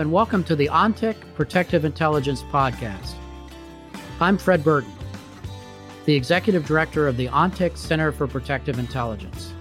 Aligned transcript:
And 0.00 0.10
welcome 0.10 0.44
to 0.44 0.56
the 0.56 0.70
ONTIC 0.70 1.14
Protective 1.34 1.84
Intelligence 1.84 2.42
Podcast. 2.44 3.16
I'm 4.18 4.38
Fred 4.38 4.64
Burton, 4.64 4.90
the 6.06 6.14
Executive 6.14 6.64
Director 6.64 7.06
of 7.06 7.18
the 7.18 7.28
ONTIC 7.28 7.76
Center 7.76 8.10
for 8.10 8.26
Protective 8.26 8.78
Intelligence. 8.78 9.52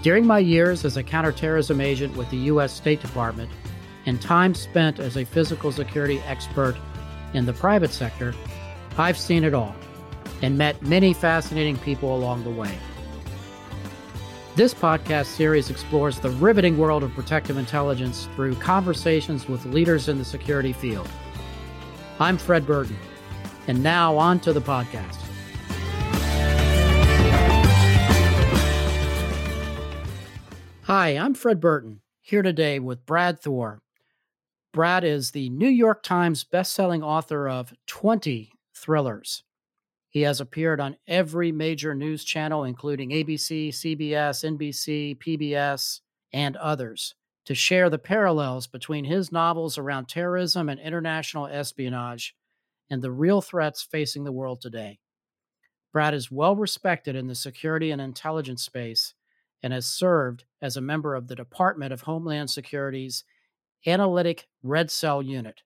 During 0.00 0.26
my 0.26 0.38
years 0.38 0.86
as 0.86 0.96
a 0.96 1.02
counterterrorism 1.02 1.82
agent 1.82 2.16
with 2.16 2.30
the 2.30 2.38
U.S. 2.38 2.72
State 2.72 3.02
Department 3.02 3.50
and 4.06 4.22
time 4.22 4.54
spent 4.54 4.98
as 4.98 5.18
a 5.18 5.24
physical 5.26 5.70
security 5.70 6.20
expert 6.20 6.74
in 7.34 7.44
the 7.44 7.52
private 7.52 7.90
sector, 7.90 8.34
I've 8.96 9.18
seen 9.18 9.44
it 9.44 9.52
all 9.52 9.76
and 10.40 10.56
met 10.56 10.80
many 10.80 11.12
fascinating 11.12 11.76
people 11.76 12.16
along 12.16 12.44
the 12.44 12.50
way. 12.50 12.78
This 14.54 14.74
podcast 14.74 15.28
series 15.28 15.70
explores 15.70 16.20
the 16.20 16.28
riveting 16.28 16.76
world 16.76 17.02
of 17.02 17.14
protective 17.14 17.56
intelligence 17.56 18.28
through 18.34 18.54
conversations 18.56 19.48
with 19.48 19.64
leaders 19.64 20.10
in 20.10 20.18
the 20.18 20.26
security 20.26 20.74
field. 20.74 21.08
I'm 22.20 22.36
Fred 22.36 22.66
Burton, 22.66 22.98
and 23.66 23.82
now 23.82 24.14
on 24.18 24.40
to 24.40 24.52
the 24.52 24.60
podcast. 24.60 25.16
Hi, 30.82 31.16
I'm 31.16 31.32
Fred 31.32 31.58
Burton, 31.58 32.02
here 32.20 32.42
today 32.42 32.78
with 32.78 33.06
Brad 33.06 33.40
Thor. 33.40 33.80
Brad 34.70 35.02
is 35.02 35.30
the 35.30 35.48
New 35.48 35.70
York 35.70 36.02
Times 36.02 36.44
bestselling 36.44 37.02
author 37.02 37.48
of 37.48 37.72
20 37.86 38.52
thrillers. 38.74 39.44
He 40.12 40.20
has 40.22 40.42
appeared 40.42 40.78
on 40.78 40.98
every 41.08 41.52
major 41.52 41.94
news 41.94 42.22
channel, 42.22 42.64
including 42.64 43.10
ABC, 43.10 43.70
CBS, 43.70 44.44
NBC, 44.44 45.16
PBS, 45.16 46.00
and 46.34 46.54
others, 46.58 47.14
to 47.46 47.54
share 47.54 47.88
the 47.88 47.98
parallels 47.98 48.66
between 48.66 49.06
his 49.06 49.32
novels 49.32 49.78
around 49.78 50.10
terrorism 50.10 50.68
and 50.68 50.78
international 50.78 51.46
espionage 51.46 52.36
and 52.90 53.00
the 53.00 53.10
real 53.10 53.40
threats 53.40 53.82
facing 53.82 54.24
the 54.24 54.32
world 54.32 54.60
today. 54.60 54.98
Brad 55.94 56.12
is 56.12 56.30
well 56.30 56.56
respected 56.56 57.16
in 57.16 57.26
the 57.26 57.34
security 57.34 57.90
and 57.90 58.00
intelligence 58.00 58.62
space 58.62 59.14
and 59.62 59.72
has 59.72 59.86
served 59.86 60.44
as 60.60 60.76
a 60.76 60.82
member 60.82 61.14
of 61.14 61.28
the 61.28 61.34
Department 61.34 61.90
of 61.90 62.02
Homeland 62.02 62.50
Security's 62.50 63.24
Analytic 63.86 64.46
Red 64.62 64.90
Cell 64.90 65.22
Unit. 65.22 65.62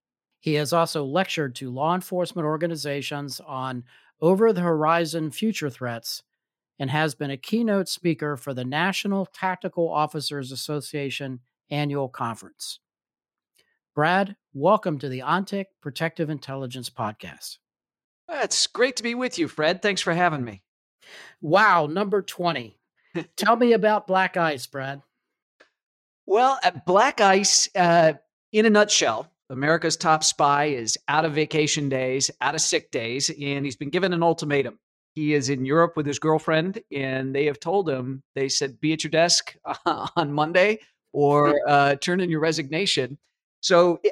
He 0.47 0.55
has 0.55 0.73
also 0.73 1.05
lectured 1.05 1.57
to 1.57 1.73
law 1.73 1.97
enforcement 1.97 2.47
organizations 2.47 3.41
on 3.41 3.83
over 4.21 4.53
the 4.53 4.61
horizon 4.61 5.33
future 5.33 5.69
threats 5.69 6.23
and 6.79 6.89
has 6.89 7.17
been 7.17 7.33
a 7.33 7.37
keynote 7.37 7.89
speaker 7.89 8.37
for 8.37 8.55
the 8.55 8.65
National 8.65 9.27
Tactical 9.27 9.89
Officers 9.89 10.53
Association 10.53 11.41
annual 11.69 12.09
conference. 12.09 12.79
Brad, 13.93 14.37
welcome 14.55 15.01
to 15.01 15.09
the 15.09 15.21
ONTIC 15.21 15.65
Protective 15.83 16.31
Intelligence 16.31 16.91
Podcast. 16.91 17.59
It's 18.29 18.69
great 18.69 18.95
to 18.99 19.03
be 19.03 19.17
with 19.17 19.41
you, 19.41 19.49
Fred. 19.49 19.83
Thanks 19.83 20.01
for 20.01 20.15
having 20.15 20.45
me. 20.45 20.63
Wow, 21.41 21.89
number 21.89 22.23
20. 22.23 22.79
Tell 23.37 23.57
me 23.57 23.73
about 23.73 24.07
Black 24.07 24.37
Ice, 24.37 24.69
Brad. 24.69 25.03
Well, 26.25 26.61
Black 26.87 27.21
Ice, 27.21 27.69
uh, 27.75 28.13
in 28.53 28.65
a 28.65 28.71
nutshell, 28.71 29.29
America's 29.51 29.97
top 29.97 30.25
spy 30.25 30.67
is 30.67 30.99
out 31.09 31.25
of 31.25 31.35
vacation 31.35 31.89
days, 31.89 32.31
out 32.41 32.55
of 32.55 32.61
sick 32.61 32.91
days, 32.91 33.31
and 33.31 33.65
he's 33.65 33.77
been 33.77 33.91
given 33.91 34.13
an 34.13 34.23
ultimatum. 34.23 34.79
He 35.15 35.35
is 35.35 35.49
in 35.49 35.65
Europe 35.65 35.97
with 35.97 36.07
his 36.07 36.19
girlfriend, 36.19 36.81
and 36.93 37.35
they 37.35 37.47
have 37.47 37.61
told 37.61 37.89
him, 37.89 38.23
they 38.35 38.49
said, 38.49 38.81
be 38.81 38.93
at 38.93 39.05
your 39.05 39.11
desk 39.11 39.57
on 40.17 40.33
Monday 40.33 40.81
or 41.13 41.59
uh, 41.69 41.95
turn 41.97 42.21
in 42.21 42.29
your 42.29 42.41
resignation. 42.41 43.19
So 43.61 43.99
eh, 44.05 44.11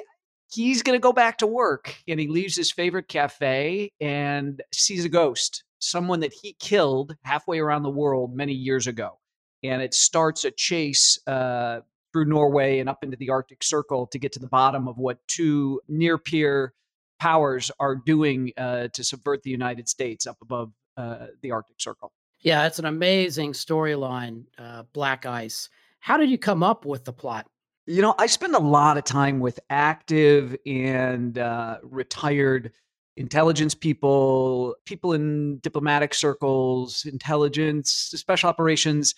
he's 0.51 0.81
going 0.81 0.97
to 0.97 1.03
go 1.03 1.13
back 1.13 1.37
to 1.39 1.47
work, 1.47 1.95
and 2.07 2.19
he 2.19 2.27
leaves 2.27 2.55
his 2.55 2.71
favorite 2.71 3.07
cafe 3.07 3.91
and 3.99 4.63
sees 4.73 5.05
a 5.05 5.09
ghost, 5.09 5.63
someone 5.79 6.21
that 6.21 6.33
he 6.41 6.55
killed 6.59 7.15
halfway 7.23 7.59
around 7.59 7.83
the 7.83 7.89
world 7.89 8.35
many 8.35 8.53
years 8.53 8.87
ago. 8.87 9.19
And 9.63 9.81
it 9.81 9.93
starts 9.93 10.45
a 10.45 10.51
chase 10.51 11.19
uh, 11.27 11.81
through 12.15 12.23
Norway 12.23 12.79
and 12.79 12.87
up 12.87 13.03
into 13.03 13.17
the 13.17 13.29
Arctic 13.29 13.61
Circle 13.61 14.07
to 14.07 14.17
get 14.17 14.31
to 14.31 14.39
the 14.39 14.47
bottom 14.47 14.87
of 14.87 14.97
what 14.97 15.17
two 15.27 15.81
near 15.89 16.17
peer 16.17 16.73
powers 17.19 17.71
are 17.77 17.93
doing 17.93 18.53
uh, 18.55 18.87
to 18.93 19.03
subvert 19.03 19.43
the 19.43 19.49
United 19.49 19.89
States 19.89 20.25
up 20.25 20.37
above 20.41 20.71
uh, 20.95 21.27
the 21.41 21.51
Arctic 21.51 21.75
Circle. 21.77 22.13
Yeah, 22.39 22.67
it's 22.67 22.79
an 22.79 22.85
amazing 22.85 23.51
storyline, 23.51 24.45
uh, 24.57 24.83
Black 24.93 25.25
Ice. 25.25 25.67
How 25.99 26.15
did 26.15 26.29
you 26.29 26.37
come 26.37 26.63
up 26.63 26.85
with 26.85 27.03
the 27.03 27.11
plot? 27.11 27.47
You 27.85 28.01
know, 28.01 28.15
I 28.17 28.27
spend 28.27 28.55
a 28.55 28.59
lot 28.59 28.97
of 28.97 29.03
time 29.03 29.41
with 29.41 29.59
active 29.69 30.55
and 30.65 31.37
uh, 31.37 31.79
retired 31.83 32.71
intelligence 33.17 33.75
people, 33.75 34.73
people 34.85 35.11
in 35.11 35.57
diplomatic 35.59 36.13
circles, 36.13 37.03
intelligence, 37.03 37.91
special 37.91 38.49
operations. 38.49 39.15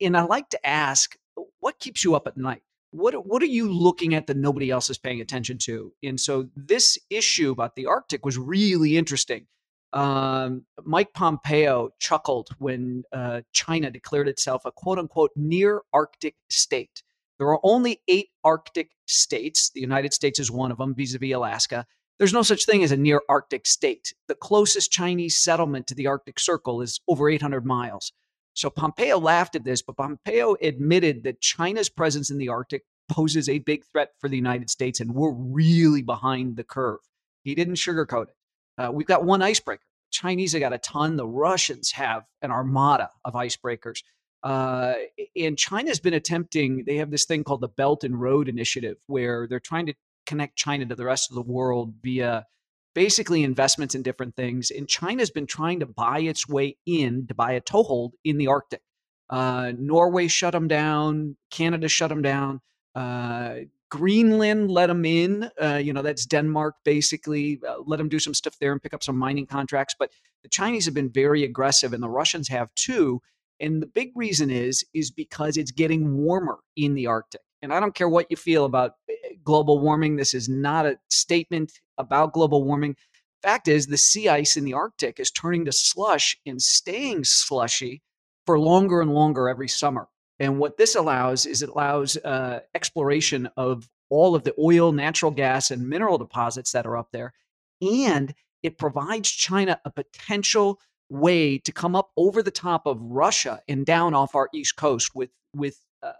And 0.00 0.18
I 0.18 0.24
like 0.24 0.50
to 0.50 0.66
ask 0.66 1.16
what 1.64 1.78
keeps 1.78 2.04
you 2.04 2.14
up 2.14 2.26
at 2.26 2.36
night? 2.36 2.62
What 2.90 3.26
what 3.26 3.42
are 3.42 3.46
you 3.46 3.72
looking 3.72 4.14
at 4.14 4.26
that 4.26 4.36
nobody 4.36 4.70
else 4.70 4.90
is 4.90 4.98
paying 4.98 5.22
attention 5.22 5.56
to? 5.62 5.94
And 6.02 6.20
so 6.20 6.50
this 6.54 6.98
issue 7.08 7.52
about 7.52 7.74
the 7.74 7.86
Arctic 7.86 8.26
was 8.26 8.36
really 8.36 8.98
interesting. 8.98 9.46
Um, 9.94 10.66
Mike 10.82 11.14
Pompeo 11.14 11.88
chuckled 11.98 12.50
when 12.58 13.04
uh, 13.14 13.40
China 13.52 13.90
declared 13.90 14.28
itself 14.28 14.66
a 14.66 14.72
quote 14.72 14.98
unquote 14.98 15.30
near 15.36 15.80
Arctic 15.94 16.34
state. 16.50 17.02
There 17.38 17.48
are 17.48 17.60
only 17.62 18.02
eight 18.08 18.28
Arctic 18.44 18.90
states. 19.06 19.70
The 19.70 19.80
United 19.80 20.12
States 20.12 20.38
is 20.38 20.50
one 20.50 20.70
of 20.70 20.76
them, 20.76 20.94
vis 20.94 21.14
a 21.14 21.18
vis 21.18 21.32
Alaska. 21.32 21.86
There's 22.18 22.34
no 22.34 22.42
such 22.42 22.66
thing 22.66 22.84
as 22.84 22.92
a 22.92 22.96
near 22.98 23.22
Arctic 23.30 23.66
state. 23.66 24.12
The 24.28 24.34
closest 24.34 24.92
Chinese 24.92 25.38
settlement 25.38 25.86
to 25.86 25.94
the 25.94 26.08
Arctic 26.08 26.38
Circle 26.38 26.82
is 26.82 27.00
over 27.08 27.30
800 27.30 27.64
miles. 27.64 28.12
So 28.54 28.70
Pompeo 28.70 29.18
laughed 29.18 29.56
at 29.56 29.64
this, 29.64 29.82
but 29.82 29.96
Pompeo 29.96 30.56
admitted 30.62 31.24
that 31.24 31.40
China's 31.40 31.88
presence 31.88 32.30
in 32.30 32.38
the 32.38 32.48
Arctic 32.48 32.84
poses 33.08 33.48
a 33.48 33.58
big 33.58 33.84
threat 33.92 34.12
for 34.20 34.28
the 34.28 34.36
United 34.36 34.70
States, 34.70 35.00
and 35.00 35.14
we're 35.14 35.32
really 35.32 36.02
behind 36.02 36.56
the 36.56 36.64
curve. 36.64 37.00
He 37.42 37.54
didn't 37.54 37.74
sugarcoat 37.74 38.28
it. 38.28 38.36
Uh, 38.78 38.90
we've 38.92 39.06
got 39.06 39.24
one 39.24 39.42
icebreaker. 39.42 39.82
Chinese 40.10 40.52
have 40.52 40.60
got 40.60 40.72
a 40.72 40.78
ton. 40.78 41.16
The 41.16 41.26
Russians 41.26 41.90
have 41.92 42.24
an 42.40 42.50
armada 42.50 43.10
of 43.24 43.34
icebreakers. 43.34 44.02
Uh, 44.42 44.94
and 45.36 45.58
China's 45.58 46.00
been 46.00 46.14
attempting, 46.14 46.84
they 46.86 46.96
have 46.96 47.10
this 47.10 47.24
thing 47.24 47.44
called 47.44 47.60
the 47.60 47.68
Belt 47.68 48.04
and 48.04 48.20
Road 48.20 48.48
Initiative, 48.48 48.96
where 49.06 49.46
they're 49.48 49.58
trying 49.58 49.86
to 49.86 49.94
connect 50.26 50.56
China 50.56 50.86
to 50.86 50.94
the 50.94 51.04
rest 51.04 51.30
of 51.30 51.34
the 51.34 51.42
world 51.42 51.94
via 52.02 52.46
basically 52.94 53.42
investments 53.42 53.94
in 53.94 54.02
different 54.02 54.36
things. 54.36 54.70
And 54.70 54.88
China's 54.88 55.30
been 55.30 55.46
trying 55.46 55.80
to 55.80 55.86
buy 55.86 56.20
its 56.20 56.48
way 56.48 56.76
in 56.86 57.26
to 57.26 57.34
buy 57.34 57.52
a 57.52 57.60
toehold 57.60 58.14
in 58.24 58.38
the 58.38 58.46
Arctic. 58.46 58.82
Uh, 59.28 59.72
Norway 59.76 60.28
shut 60.28 60.52
them 60.52 60.68
down. 60.68 61.36
Canada 61.50 61.88
shut 61.88 62.08
them 62.08 62.22
down. 62.22 62.60
Uh, 62.94 63.60
Greenland 63.90 64.70
let 64.70 64.88
them 64.88 65.04
in. 65.04 65.50
Uh, 65.60 65.80
you 65.82 65.92
know, 65.92 66.02
that's 66.02 66.26
Denmark 66.26 66.74
basically. 66.84 67.60
Uh, 67.66 67.76
let 67.86 67.98
them 67.98 68.08
do 68.08 68.18
some 68.18 68.34
stuff 68.34 68.58
there 68.58 68.72
and 68.72 68.82
pick 68.82 68.94
up 68.94 69.04
some 69.04 69.16
mining 69.16 69.46
contracts. 69.46 69.94
But 69.98 70.10
the 70.42 70.48
Chinese 70.48 70.84
have 70.84 70.94
been 70.94 71.10
very 71.10 71.44
aggressive, 71.44 71.92
and 71.92 72.02
the 72.02 72.08
Russians 72.08 72.48
have 72.48 72.74
too. 72.74 73.22
And 73.60 73.80
the 73.80 73.86
big 73.86 74.10
reason 74.14 74.50
is 74.50 74.84
is 74.94 75.10
because 75.10 75.56
it's 75.56 75.70
getting 75.70 76.16
warmer 76.16 76.58
in 76.76 76.94
the 76.94 77.06
Arctic. 77.06 77.40
And 77.62 77.72
I 77.72 77.80
don't 77.80 77.94
care 77.94 78.08
what 78.08 78.26
you 78.30 78.36
feel 78.36 78.64
about 78.64 78.92
eh, 79.08 79.36
global 79.42 79.78
warming. 79.78 80.16
This 80.16 80.34
is 80.34 80.48
not 80.48 80.86
a 80.86 80.98
statement 81.08 81.72
about 81.98 82.32
global 82.32 82.64
warming. 82.64 82.96
Fact 83.42 83.68
is, 83.68 83.86
the 83.86 83.96
sea 83.96 84.28
ice 84.28 84.56
in 84.56 84.64
the 84.64 84.72
Arctic 84.72 85.20
is 85.20 85.30
turning 85.30 85.64
to 85.66 85.72
slush 85.72 86.36
and 86.46 86.60
staying 86.62 87.24
slushy 87.24 88.02
for 88.46 88.58
longer 88.58 89.00
and 89.00 89.12
longer 89.12 89.48
every 89.48 89.68
summer. 89.68 90.08
And 90.38 90.58
what 90.58 90.76
this 90.76 90.94
allows 90.94 91.46
is 91.46 91.62
it 91.62 91.68
allows 91.68 92.16
uh, 92.16 92.60
exploration 92.74 93.48
of 93.56 93.88
all 94.10 94.34
of 94.34 94.44
the 94.44 94.54
oil, 94.58 94.92
natural 94.92 95.30
gas, 95.30 95.70
and 95.70 95.88
mineral 95.88 96.18
deposits 96.18 96.72
that 96.72 96.86
are 96.86 96.96
up 96.96 97.08
there. 97.12 97.32
And 97.80 98.34
it 98.62 98.78
provides 98.78 99.30
China 99.30 99.80
a 99.84 99.90
potential 99.90 100.80
way 101.10 101.58
to 101.58 101.72
come 101.72 101.94
up 101.94 102.10
over 102.16 102.42
the 102.42 102.50
top 102.50 102.86
of 102.86 103.00
Russia 103.00 103.60
and 103.68 103.84
down 103.84 104.14
off 104.14 104.34
our 104.34 104.48
east 104.54 104.76
coast 104.76 105.14
with 105.14 105.30
with 105.54 105.78
uh, 106.02 106.12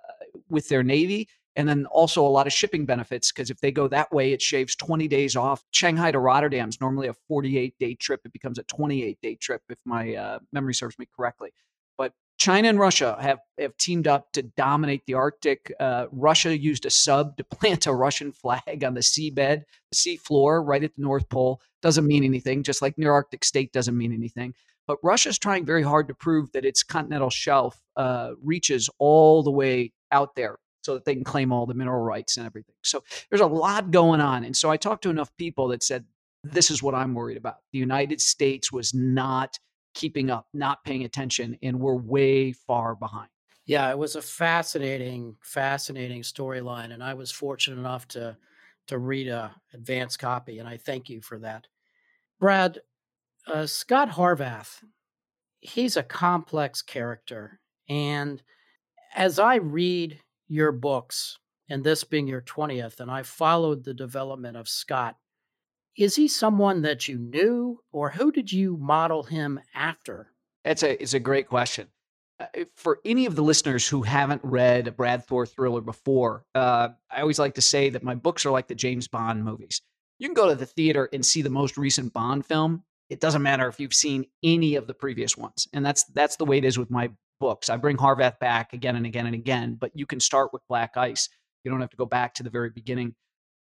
with 0.48 0.68
their 0.68 0.82
navy 0.82 1.28
and 1.56 1.68
then 1.68 1.86
also 1.86 2.26
a 2.26 2.28
lot 2.28 2.46
of 2.46 2.52
shipping 2.52 2.84
benefits 2.84 3.30
because 3.30 3.50
if 3.50 3.60
they 3.60 3.70
go 3.70 3.88
that 3.88 4.12
way, 4.12 4.32
it 4.32 4.42
shaves 4.42 4.74
20 4.76 5.06
days 5.08 5.36
off. 5.36 5.64
Shanghai 5.70 6.10
to 6.10 6.18
Rotterdam 6.18 6.68
is 6.68 6.80
normally 6.80 7.08
a 7.08 7.14
48 7.28 7.74
day 7.78 7.94
trip. 7.94 8.20
It 8.24 8.32
becomes 8.32 8.58
a 8.58 8.64
28 8.64 9.18
day 9.22 9.36
trip 9.36 9.62
if 9.68 9.78
my 9.84 10.14
uh, 10.14 10.38
memory 10.52 10.74
serves 10.74 10.98
me 10.98 11.06
correctly. 11.14 11.50
But 11.96 12.12
China 12.38 12.68
and 12.68 12.78
Russia 12.78 13.16
have, 13.20 13.38
have 13.58 13.76
teamed 13.76 14.08
up 14.08 14.32
to 14.32 14.42
dominate 14.42 15.02
the 15.06 15.14
Arctic. 15.14 15.72
Uh, 15.78 16.06
Russia 16.10 16.56
used 16.56 16.86
a 16.86 16.90
sub 16.90 17.36
to 17.36 17.44
plant 17.50 17.86
a 17.86 17.92
Russian 17.92 18.32
flag 18.32 18.82
on 18.84 18.94
the 18.94 19.00
seabed, 19.00 19.62
the 19.90 19.96
sea 19.96 20.16
floor, 20.16 20.62
right 20.62 20.82
at 20.82 20.94
the 20.96 21.02
North 21.02 21.28
Pole. 21.28 21.60
Doesn't 21.82 22.06
mean 22.06 22.24
anything, 22.24 22.62
just 22.62 22.82
like 22.82 22.98
near 22.98 23.12
Arctic 23.12 23.44
state 23.44 23.72
doesn't 23.72 23.96
mean 23.96 24.12
anything. 24.12 24.54
But 24.86 24.98
Russia's 25.02 25.38
trying 25.38 25.64
very 25.64 25.82
hard 25.82 26.08
to 26.08 26.14
prove 26.14 26.52
that 26.52 26.66
its 26.66 26.82
continental 26.82 27.30
shelf 27.30 27.80
uh, 27.96 28.32
reaches 28.42 28.90
all 28.98 29.42
the 29.42 29.50
way 29.50 29.92
out 30.12 30.34
there 30.34 30.58
so 30.84 30.94
that 30.94 31.04
they 31.04 31.14
can 31.14 31.24
claim 31.24 31.52
all 31.52 31.66
the 31.66 31.74
mineral 31.74 32.02
rights 32.02 32.36
and 32.36 32.46
everything. 32.46 32.74
So 32.82 33.02
there's 33.30 33.40
a 33.40 33.46
lot 33.46 33.90
going 33.90 34.20
on. 34.20 34.44
And 34.44 34.56
so 34.56 34.70
I 34.70 34.76
talked 34.76 35.02
to 35.04 35.10
enough 35.10 35.34
people 35.38 35.68
that 35.68 35.82
said, 35.82 36.04
this 36.42 36.70
is 36.70 36.82
what 36.82 36.94
I'm 36.94 37.14
worried 37.14 37.38
about. 37.38 37.56
The 37.72 37.78
United 37.78 38.20
States 38.20 38.70
was 38.70 38.92
not 38.92 39.58
keeping 39.94 40.30
up, 40.30 40.46
not 40.52 40.84
paying 40.84 41.04
attention, 41.04 41.56
and 41.62 41.80
we're 41.80 41.94
way 41.94 42.52
far 42.52 42.94
behind. 42.94 43.28
Yeah, 43.64 43.90
it 43.90 43.96
was 43.96 44.14
a 44.14 44.20
fascinating, 44.20 45.36
fascinating 45.42 46.20
storyline, 46.20 46.92
and 46.92 47.02
I 47.02 47.14
was 47.14 47.30
fortunate 47.30 47.78
enough 47.78 48.06
to 48.08 48.36
to 48.88 48.98
read 48.98 49.28
a 49.28 49.54
advanced 49.72 50.18
copy, 50.18 50.58
and 50.58 50.68
I 50.68 50.76
thank 50.76 51.08
you 51.08 51.22
for 51.22 51.38
that. 51.38 51.66
Brad, 52.38 52.80
uh, 53.46 53.64
Scot 53.64 54.10
Harvath, 54.10 54.84
he's 55.60 55.96
a 55.96 56.02
complex 56.02 56.82
character, 56.82 57.60
and 57.88 58.42
as 59.14 59.38
I 59.38 59.54
read 59.54 60.20
your 60.48 60.72
books, 60.72 61.38
and 61.68 61.82
this 61.82 62.04
being 62.04 62.26
your 62.26 62.40
twentieth, 62.42 63.00
and 63.00 63.10
I 63.10 63.22
followed 63.22 63.84
the 63.84 63.94
development 63.94 64.56
of 64.56 64.68
Scot, 64.68 65.16
is 65.96 66.16
he 66.16 66.28
someone 66.28 66.82
that 66.82 67.08
you 67.08 67.18
knew, 67.18 67.80
or 67.92 68.10
who 68.10 68.32
did 68.32 68.52
you 68.52 68.76
model 68.76 69.22
him 69.22 69.60
after? 69.74 70.32
It's 70.64 70.82
a 70.82 71.00
it's 71.00 71.14
a 71.14 71.20
great 71.20 71.48
question. 71.48 71.88
Uh, 72.40 72.46
for 72.74 72.98
any 73.04 73.26
of 73.26 73.36
the 73.36 73.42
listeners 73.42 73.86
who 73.86 74.02
haven't 74.02 74.40
read 74.42 74.88
a 74.88 74.92
Brad 74.92 75.24
Thor 75.24 75.46
thriller 75.46 75.80
before, 75.80 76.44
uh, 76.54 76.88
I 77.08 77.20
always 77.20 77.38
like 77.38 77.54
to 77.54 77.60
say 77.60 77.90
that 77.90 78.02
my 78.02 78.16
books 78.16 78.44
are 78.44 78.50
like 78.50 78.66
the 78.66 78.74
James 78.74 79.06
Bond 79.06 79.44
movies. 79.44 79.82
You 80.18 80.28
can 80.28 80.34
go 80.34 80.48
to 80.48 80.54
the 80.56 80.66
theater 80.66 81.08
and 81.12 81.24
see 81.24 81.42
the 81.42 81.50
most 81.50 81.76
recent 81.76 82.12
Bond 82.12 82.44
film. 82.44 82.82
It 83.08 83.20
doesn't 83.20 83.42
matter 83.42 83.68
if 83.68 83.78
you've 83.78 83.94
seen 83.94 84.26
any 84.42 84.74
of 84.74 84.86
the 84.88 84.94
previous 84.94 85.36
ones, 85.36 85.68
and 85.72 85.86
that's 85.86 86.04
that's 86.04 86.36
the 86.36 86.44
way 86.44 86.58
it 86.58 86.64
is 86.64 86.78
with 86.78 86.90
my 86.90 87.10
books. 87.40 87.68
I 87.68 87.76
bring 87.76 87.96
Harvath 87.96 88.38
back 88.38 88.72
again 88.72 88.96
and 88.96 89.06
again 89.06 89.26
and 89.26 89.34
again, 89.34 89.76
but 89.80 89.90
you 89.94 90.06
can 90.06 90.20
start 90.20 90.52
with 90.52 90.62
Black 90.68 90.96
Ice. 90.96 91.28
You 91.64 91.70
don't 91.70 91.80
have 91.80 91.90
to 91.90 91.96
go 91.96 92.06
back 92.06 92.34
to 92.34 92.42
the 92.42 92.50
very 92.50 92.70
beginning. 92.70 93.14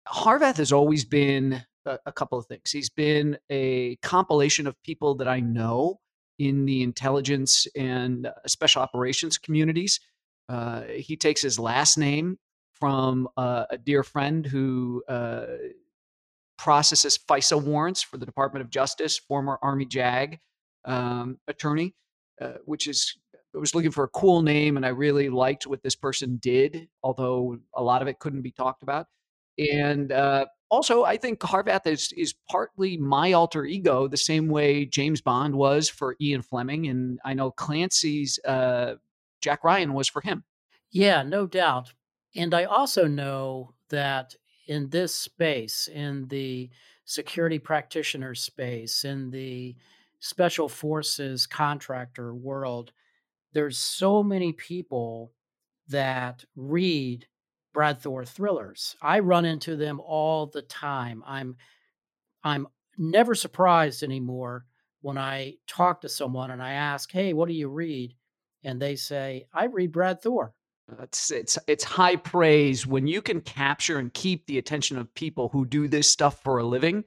Harvath 0.09 0.57
has 0.57 0.73
always 0.73 1.05
been 1.05 1.63
a, 1.87 1.99
a 2.07 2.13
couple 2.13 2.39
of 2.39 2.47
things. 2.47 2.71
He's 2.71 2.91
been 2.91 3.39
a 3.51 3.97
compilation 3.97 4.67
of 4.67 4.81
people 4.83 5.15
that 5.17 5.29
I 5.29 5.41
know 5.41 6.01
in 6.39 6.65
the 6.65 6.83
intelligence 6.83 7.67
and 7.77 8.27
uh, 8.27 8.33
special 8.47 8.83
operations 8.83 9.39
communities. 9.39 10.01
Uh, 10.49 10.83
he 10.83 11.17
takes 11.17 11.43
his 11.43 11.59
last 11.59 11.99
name 11.99 12.39
from 12.73 13.29
uh, 13.37 13.67
a 13.71 13.77
dear 13.77 14.03
friend 14.03 14.47
who 14.47 15.03
uh, 15.07 15.45
processes 16.57 17.19
FISA 17.19 17.63
warrants 17.63 18.03
for 18.03 18.17
the 18.17 18.27
Department 18.27 18.65
of 18.65 18.71
Justice, 18.71 19.19
former 19.19 19.59
Army 19.63 19.85
JAG 19.85 20.39
um, 20.87 21.39
attorney, 21.47 21.95
uh, 22.41 22.55
which 22.65 22.89
is 22.89 23.17
was 23.58 23.75
looking 23.75 23.91
for 23.91 24.05
a 24.05 24.08
cool 24.08 24.43
name, 24.43 24.76
and 24.76 24.87
I 24.87 24.91
really 24.91 25.29
liked 25.29 25.67
what 25.67 25.82
this 25.82 25.97
person 25.97 26.38
did, 26.41 26.88
although 27.02 27.58
a 27.75 27.82
lot 27.82 28.02
of 28.02 28.08
it 28.08 28.19
couldn't 28.19 28.43
be 28.43 28.52
talked 28.52 28.82
about. 28.82 29.06
And 29.58 30.12
uh, 30.12 30.47
also, 30.70 31.05
I 31.05 31.17
think 31.17 31.41
Harvath 31.41 31.87
is 31.87 32.12
is 32.17 32.35
partly 32.49 32.97
my 32.97 33.32
alter 33.32 33.64
ego, 33.64 34.08
the 34.08 34.17
same 34.17 34.49
way 34.49 34.87
James 34.87 35.20
Bond 35.20 35.55
was 35.55 35.88
for 35.88 36.17
Ian 36.20 36.43
Fleming, 36.43 36.87
and 36.87 37.19
I 37.25 37.35
know 37.35 37.50
Clancy's 37.50 38.38
uh, 38.47 38.94
Jack 39.41 39.64
Ryan 39.64 39.94
was 39.94 40.08
for 40.08 40.20
him. 40.20 40.44
Yeah, 40.91 41.23
no 41.23 41.47
doubt. 41.47 41.93
And 42.37 42.55
I 42.55 42.64
also 42.64 43.06
know 43.06 43.75
that 43.88 44.35
in 44.67 44.91
this 44.91 45.14
space, 45.14 45.88
in 45.88 46.29
the 46.29 46.70
security 47.05 47.58
practitioner 47.58 48.37
space, 48.37 49.05
in 49.05 49.31
the 49.31 49.75
special 50.20 50.69
forces 50.69 51.47
contractor 51.47 52.35
world, 52.35 52.93
there's 53.52 53.79
so 53.79 54.23
many 54.23 54.52
people 54.52 55.32
that 55.88 56.44
read 56.56 57.26
Brad 57.73 58.00
Thor 58.00 58.25
thrillers. 58.25 58.97
I 59.02 59.20
run 59.20 59.44
into 59.44 59.76
them 59.76 60.00
all 60.00 60.47
the 60.47 60.62
time. 60.62 61.23
I'm 61.26 61.56
I'm 62.43 62.67
never 62.97 63.35
surprised 63.35 64.02
anymore 64.02 64.67
when 65.02 65.19
I 65.19 65.55
talk 65.67 66.00
to 66.02 66.08
someone 66.08 66.50
and 66.50 66.62
I 66.62 66.73
ask, 66.73 67.11
"Hey, 67.11 67.32
what 67.32 67.49
do 67.49 67.55
you 67.55 67.69
read?" 67.69 68.14
and 68.64 68.81
they 68.81 68.97
say, 68.97 69.47
"I 69.52 69.67
read 69.67 69.93
Brad 69.93 70.23
Thor." 70.23 70.55
It's 71.00 71.31
it's 71.31 71.58
it's 71.67 71.85
high 71.85 72.17
praise 72.17 72.87
when 72.87 73.06
you 73.06 73.23
can 73.23 73.41
capture 73.41 73.99
and 73.99 74.12
keep 74.12 74.47
the 74.47 74.58
attention 74.58 74.99
of 74.99 75.14
people 75.14 75.49
who 75.49 75.64
do 75.64 75.88
this 75.88 76.11
stuff 76.11 76.43
for 76.43 76.58
a 76.58 76.64
living. 76.64 77.05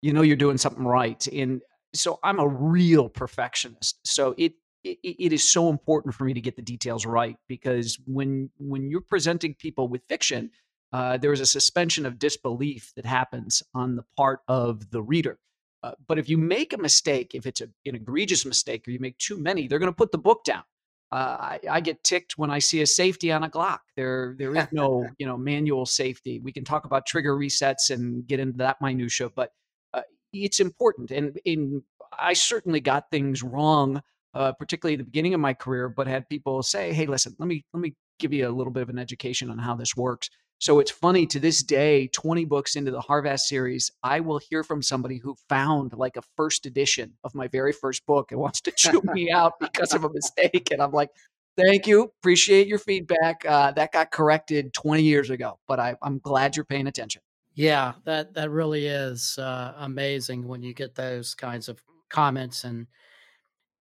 You 0.00 0.12
know 0.12 0.22
you're 0.22 0.36
doing 0.36 0.58
something 0.58 0.84
right. 0.84 1.24
And 1.28 1.62
so 1.94 2.18
I'm 2.24 2.40
a 2.40 2.48
real 2.48 3.08
perfectionist. 3.08 4.00
So 4.04 4.34
it 4.38 4.54
it, 4.84 4.98
it 5.02 5.32
is 5.32 5.50
so 5.50 5.68
important 5.68 6.14
for 6.14 6.24
me 6.24 6.34
to 6.34 6.40
get 6.40 6.56
the 6.56 6.62
details 6.62 7.06
right 7.06 7.36
because 7.48 7.98
when 8.06 8.50
when 8.58 8.90
you're 8.90 9.00
presenting 9.00 9.54
people 9.54 9.88
with 9.88 10.02
fiction, 10.08 10.50
uh, 10.92 11.16
there 11.16 11.32
is 11.32 11.40
a 11.40 11.46
suspension 11.46 12.04
of 12.04 12.18
disbelief 12.18 12.92
that 12.96 13.06
happens 13.06 13.62
on 13.74 13.96
the 13.96 14.04
part 14.16 14.40
of 14.48 14.90
the 14.90 15.02
reader. 15.02 15.38
Uh, 15.82 15.92
but 16.06 16.18
if 16.18 16.28
you 16.28 16.38
make 16.38 16.72
a 16.72 16.78
mistake, 16.78 17.34
if 17.34 17.46
it's 17.46 17.60
a, 17.60 17.68
an 17.86 17.96
egregious 17.96 18.44
mistake 18.46 18.86
or 18.86 18.92
you 18.92 19.00
make 19.00 19.18
too 19.18 19.36
many, 19.36 19.66
they're 19.66 19.80
going 19.80 19.90
to 19.90 19.96
put 19.96 20.12
the 20.12 20.18
book 20.18 20.44
down. 20.44 20.62
Uh, 21.10 21.36
I, 21.40 21.60
I, 21.70 21.80
get 21.80 22.02
ticked 22.04 22.38
when 22.38 22.50
I 22.50 22.58
see 22.58 22.80
a 22.80 22.86
safety 22.86 23.30
on 23.32 23.42
a 23.42 23.48
Glock. 23.48 23.80
There, 23.96 24.34
there 24.38 24.56
is 24.56 24.66
no, 24.72 25.06
you 25.18 25.26
know, 25.26 25.36
manual 25.36 25.84
safety. 25.84 26.40
We 26.40 26.52
can 26.52 26.64
talk 26.64 26.86
about 26.86 27.04
trigger 27.04 27.36
resets 27.36 27.90
and 27.90 28.26
get 28.26 28.40
into 28.40 28.58
that 28.58 28.80
minutia, 28.80 29.28
but 29.28 29.52
uh, 29.92 30.02
it's 30.32 30.58
important. 30.58 31.10
And 31.10 31.38
in, 31.44 31.82
I 32.18 32.32
certainly 32.32 32.80
got 32.80 33.10
things 33.10 33.42
wrong 33.42 34.02
uh, 34.34 34.52
particularly 34.52 34.94
at 34.94 34.98
the 34.98 35.04
beginning 35.04 35.34
of 35.34 35.40
my 35.40 35.54
career, 35.54 35.88
but 35.88 36.06
had 36.06 36.28
people 36.28 36.62
say, 36.62 36.92
"Hey, 36.92 37.06
listen, 37.06 37.34
let 37.38 37.48
me 37.48 37.64
let 37.72 37.80
me 37.80 37.94
give 38.18 38.32
you 38.32 38.48
a 38.48 38.50
little 38.50 38.72
bit 38.72 38.82
of 38.82 38.88
an 38.88 38.98
education 38.98 39.50
on 39.50 39.58
how 39.58 39.74
this 39.74 39.96
works." 39.96 40.30
So 40.62 40.78
it's 40.78 40.92
funny 40.92 41.26
to 41.26 41.40
this 41.40 41.60
day, 41.64 42.06
20 42.06 42.44
books 42.44 42.76
into 42.76 42.92
the 42.92 43.00
Harvath 43.00 43.40
series, 43.40 43.90
I 44.04 44.20
will 44.20 44.38
hear 44.38 44.62
from 44.62 44.80
somebody 44.80 45.18
who 45.18 45.34
found 45.48 45.92
like 45.92 46.16
a 46.16 46.22
first 46.36 46.66
edition 46.66 47.14
of 47.24 47.34
my 47.34 47.48
very 47.48 47.72
first 47.72 48.06
book 48.06 48.30
and 48.30 48.40
wants 48.40 48.60
to 48.60 48.70
chew 48.70 49.02
me 49.12 49.32
out 49.32 49.54
because 49.58 49.92
of 49.92 50.04
a 50.04 50.12
mistake. 50.12 50.68
And 50.70 50.80
I'm 50.80 50.92
like, 50.92 51.10
thank 51.56 51.88
you. 51.88 52.12
Appreciate 52.20 52.68
your 52.68 52.78
feedback. 52.78 53.44
Uh, 53.44 53.72
that 53.72 53.90
got 53.90 54.12
corrected 54.12 54.72
20 54.72 55.02
years 55.02 55.30
ago, 55.30 55.58
but 55.66 55.80
I, 55.80 55.96
am 56.00 56.20
glad 56.20 56.54
you're 56.54 56.64
paying 56.64 56.86
attention. 56.86 57.22
Yeah, 57.56 57.94
that, 58.04 58.34
that 58.34 58.52
really 58.52 58.86
is 58.86 59.38
uh, 59.38 59.74
amazing 59.78 60.46
when 60.46 60.62
you 60.62 60.74
get 60.74 60.94
those 60.94 61.34
kinds 61.34 61.68
of 61.68 61.82
comments 62.08 62.62
and 62.62 62.86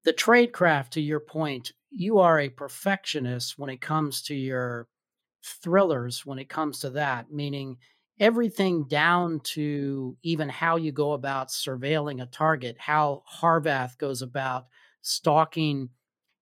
the 0.03 0.13
tradecraft 0.13 0.89
to 0.89 1.01
your 1.01 1.20
point 1.20 1.74
you 1.89 2.20
are 2.20 2.39
a 2.39 2.50
perfectionist 2.50 3.60
when 3.60 3.70
it 3.70 3.81
comes 3.81 4.22
to 4.22 4.36
your 4.36 4.88
thrillers 5.43 6.25
when 6.25 6.39
it 6.39 6.50
comes 6.50 6.79
to 6.79 6.89
that 6.89 7.31
meaning 7.31 7.77
everything 8.20 8.86
down 8.88 9.39
to 9.39 10.15
even 10.22 10.48
how 10.48 10.75
you 10.75 10.91
go 10.91 11.13
about 11.13 11.50
surveilling 11.50 12.22
a 12.22 12.25
target 12.27 12.77
how 12.79 13.24
harvath 13.41 13.98
goes 13.98 14.22
about 14.22 14.67
stalking 15.01 15.89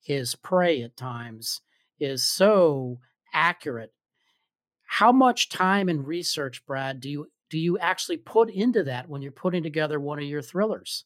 his 0.01 0.35
prey 0.35 0.81
at 0.81 0.97
times 0.97 1.61
is 1.99 2.23
so 2.23 2.99
accurate. 3.33 3.93
How 4.85 5.11
much 5.11 5.49
time 5.49 5.87
and 5.89 6.05
research 6.05 6.65
brad 6.65 6.99
do 6.99 7.09
you 7.09 7.27
do 7.49 7.57
you 7.57 7.77
actually 7.79 8.17
put 8.17 8.49
into 8.49 8.83
that 8.83 9.09
when 9.09 9.21
you're 9.21 9.31
putting 9.31 9.63
together 9.63 9.99
one 9.99 10.19
of 10.19 10.25
your 10.25 10.41
thrillers 10.41 11.05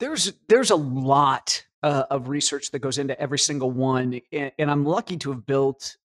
there's 0.00 0.32
there's 0.48 0.70
a 0.70 0.76
lot 0.76 1.64
uh, 1.82 2.04
of 2.10 2.28
research 2.28 2.70
that 2.70 2.78
goes 2.80 2.98
into 2.98 3.18
every 3.20 3.38
single 3.38 3.70
one, 3.70 4.20
and, 4.32 4.52
and 4.58 4.70
I'm 4.70 4.84
lucky 4.84 5.16
to 5.18 5.30
have 5.32 5.46
built 5.46 5.96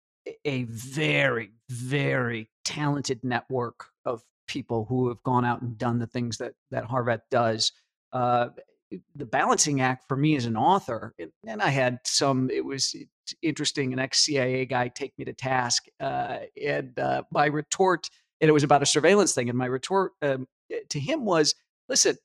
a 0.44 0.64
very 0.64 1.52
very 1.70 2.50
talented 2.66 3.24
network 3.24 3.86
of 4.06 4.22
people 4.48 4.86
who 4.86 5.10
have 5.10 5.22
gone 5.24 5.46
out 5.46 5.62
and 5.62 5.78
done 5.78 6.00
the 6.00 6.08
things 6.08 6.38
that 6.38 6.54
that 6.72 6.86
Harvath 6.88 7.22
does. 7.30 7.72
Uh, 8.12 8.50
the 9.16 9.26
balancing 9.26 9.82
act 9.82 10.06
for 10.08 10.16
me 10.16 10.36
as 10.38 10.46
an 10.46 10.56
author, 10.56 11.14
and 11.46 11.62
I 11.62 11.70
had 11.70 12.00
some. 12.06 12.50
It 12.50 12.64
was 12.64 12.96
interesting. 13.42 13.94
An 13.94 14.00
ex 14.00 14.20
CIA 14.20 14.66
guy 14.66 14.88
take 14.88 15.14
me 15.18 15.26
to 15.26 15.34
task, 15.34 15.86
uh, 16.00 16.40
and 16.62 16.98
uh, 16.98 17.24
my 17.32 17.48
retort, 17.48 18.10
and 18.40 18.50
it 18.50 18.54
was 18.54 18.64
about 18.64 18.84
a 18.84 18.86
surveillance 18.86 19.34
thing. 19.34 19.50
And 19.50 19.58
my 19.58 19.66
retort 19.66 20.14
um, 20.22 20.48
to 20.90 21.00
him 21.00 21.26
was, 21.26 21.54
"Listen, 21.90 22.18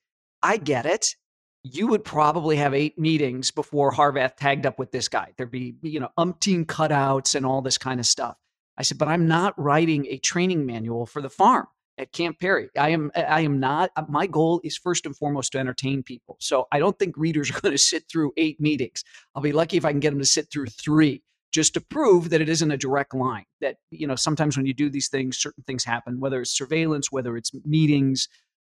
I 0.43 0.57
get 0.57 0.87
it 0.87 1.17
you 1.65 1.87
would 1.87 2.05
probably 2.05 2.57
have 2.57 2.75
eight 2.75 2.99
meetings 2.99 3.51
before 3.51 3.93
Harvath 3.93 4.37
tagged 4.37 4.67
up 4.67 4.79
with 4.79 4.91
this 4.91 5.09
guy. 5.09 5.33
There'd 5.37 5.51
be, 5.51 5.75
you 5.83 6.01
know, 6.01 6.09
umpteen 6.19 6.67
cutouts 6.67 7.35
and 7.35 7.47
all 7.47 7.63
this 7.63 7.79
kind 7.79 8.01
of 8.01 8.07
stuff. 8.07 8.37
I 8.77 8.83
said, 8.83 8.99
but 8.99 9.09
I'm 9.09 9.29
not 9.29 9.59
writing 9.61 10.07
a 10.07 10.19
training 10.19 10.67
manual 10.67 11.07
for 11.07 11.23
the 11.23 11.31
farm 11.31 11.67
at 11.99 12.13
Camp 12.13 12.39
Peary. 12.41 12.69
I 12.77 12.89
am, 12.89 13.13
I 13.15 13.43
am 13.43 13.61
not. 13.61 13.91
Uh, 13.95 14.05
my 14.09 14.27
goal 14.27 14.61
is 14.65 14.77
first 14.77 15.07
and 15.07 15.17
foremost 15.17 15.53
to 15.53 15.59
entertain 15.59 16.03
people. 16.03 16.37
So 16.41 16.67
I 16.73 16.79
don't 16.79 16.99
think 16.99 17.17
readers 17.17 17.51
are 17.51 17.61
going 17.61 17.75
to 17.75 17.79
sit 17.79 18.05
through 18.11 18.33
eight 18.37 18.61
meetings. 18.61 19.05
I'll 19.35 19.43
be 19.43 19.53
lucky 19.53 19.77
if 19.77 19.85
I 19.85 19.93
can 19.93 20.01
get 20.01 20.11
them 20.11 20.19
to 20.19 20.27
sit 20.27 20.51
through 20.51 20.67
three 20.67 21.23
just 21.53 21.75
to 21.75 21.81
prove 21.81 22.31
that 22.31 22.41
it 22.41 22.49
isn't 22.49 22.71
a 22.71 22.79
direct 22.79 23.15
line. 23.15 23.45
That 23.61 23.77
you 23.91 24.07
know, 24.07 24.17
sometimes 24.17 24.57
when 24.57 24.67
you 24.67 24.75
do 24.75 24.89
these 24.89 25.09
things, 25.09 25.39
certain 25.39 25.63
things 25.65 25.85
happen. 25.85 26.19
Whether 26.19 26.41
it's 26.41 26.57
surveillance, 26.57 27.13
whether 27.13 27.37
it's 27.37 27.53
meetings, 27.65 28.29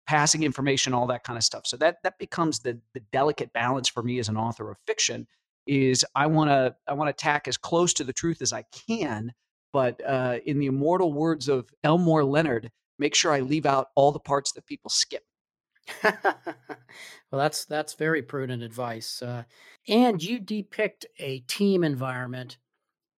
passing 0.07 0.43
information, 0.43 0.95
all 0.95 1.07
that 1.09 1.25
kind 1.25 1.37
of 1.37 1.43
stuff. 1.43 1.67
So 1.67 1.77
that 1.79 2.03
that 2.03 2.19
becomes 2.19 2.61
the 2.61 2.79
the 2.95 3.01
delicate 3.13 3.53
balance 3.53 3.89
for 3.89 4.03
me 4.03 4.19
as 4.19 4.29
an 4.29 4.37
author 4.37 4.71
of 4.71 4.79
fiction 4.87 5.27
is 5.67 6.05
I 6.15 6.27
want 6.27 6.51
to 6.51 6.75
I 6.89 6.95
want 6.95 7.09
to 7.09 7.23
tack 7.23 7.49
as 7.49 7.57
close 7.57 7.93
to 7.95 8.05
the 8.05 8.13
truth 8.13 8.43
as 8.43 8.53
I 8.53 8.65
can, 8.89 9.33
but 9.73 10.01
uh, 10.07 10.39
in 10.45 10.59
the 10.59 10.67
immortal 10.67 11.13
words 11.13 11.49
of 11.49 11.69
Elmore 11.83 12.25
Leonard, 12.25 12.71
make 12.99 13.15
sure 13.15 13.33
I 13.33 13.41
leave 13.41 13.67
out 13.67 13.89
all 13.95 14.13
the 14.13 14.21
parts 14.21 14.53
that 14.53 14.67
people 14.67 14.91
skip. 14.91 15.25
well, 16.03 16.15
that's 17.33 17.65
that's 17.65 17.95
very 17.95 18.23
prudent 18.23 18.63
advice. 18.63 19.23
Uh, 19.23 19.45
and 19.89 20.23
you 20.23 20.39
depict 20.39 21.07
a 21.19 21.41
team 21.41 21.85
environment 21.85 22.59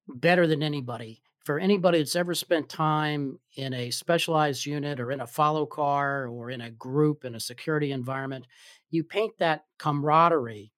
better 0.09 0.47
than 0.47 0.63
anybody. 0.63 1.23
For 1.49 1.59
anybody 1.59 1.97
that's 1.97 2.15
ever 2.15 2.35
spent 2.35 2.69
time 2.69 3.39
in 3.57 3.73
a 3.73 3.91
specialized 3.91 4.67
unit 4.67 5.01
or 5.01 5.13
in 5.13 5.23
a 5.23 5.27
follow 5.27 5.65
car 5.65 6.27
or 6.27 6.51
in 6.51 6.61
a 6.61 6.71
group 6.71 7.25
in 7.25 7.35
a 7.35 7.41
security 7.41 7.91
environment, 7.91 8.47
you 8.91 9.03
paint 9.03 9.33
that 9.39 9.65
camaraderie 9.79 10.75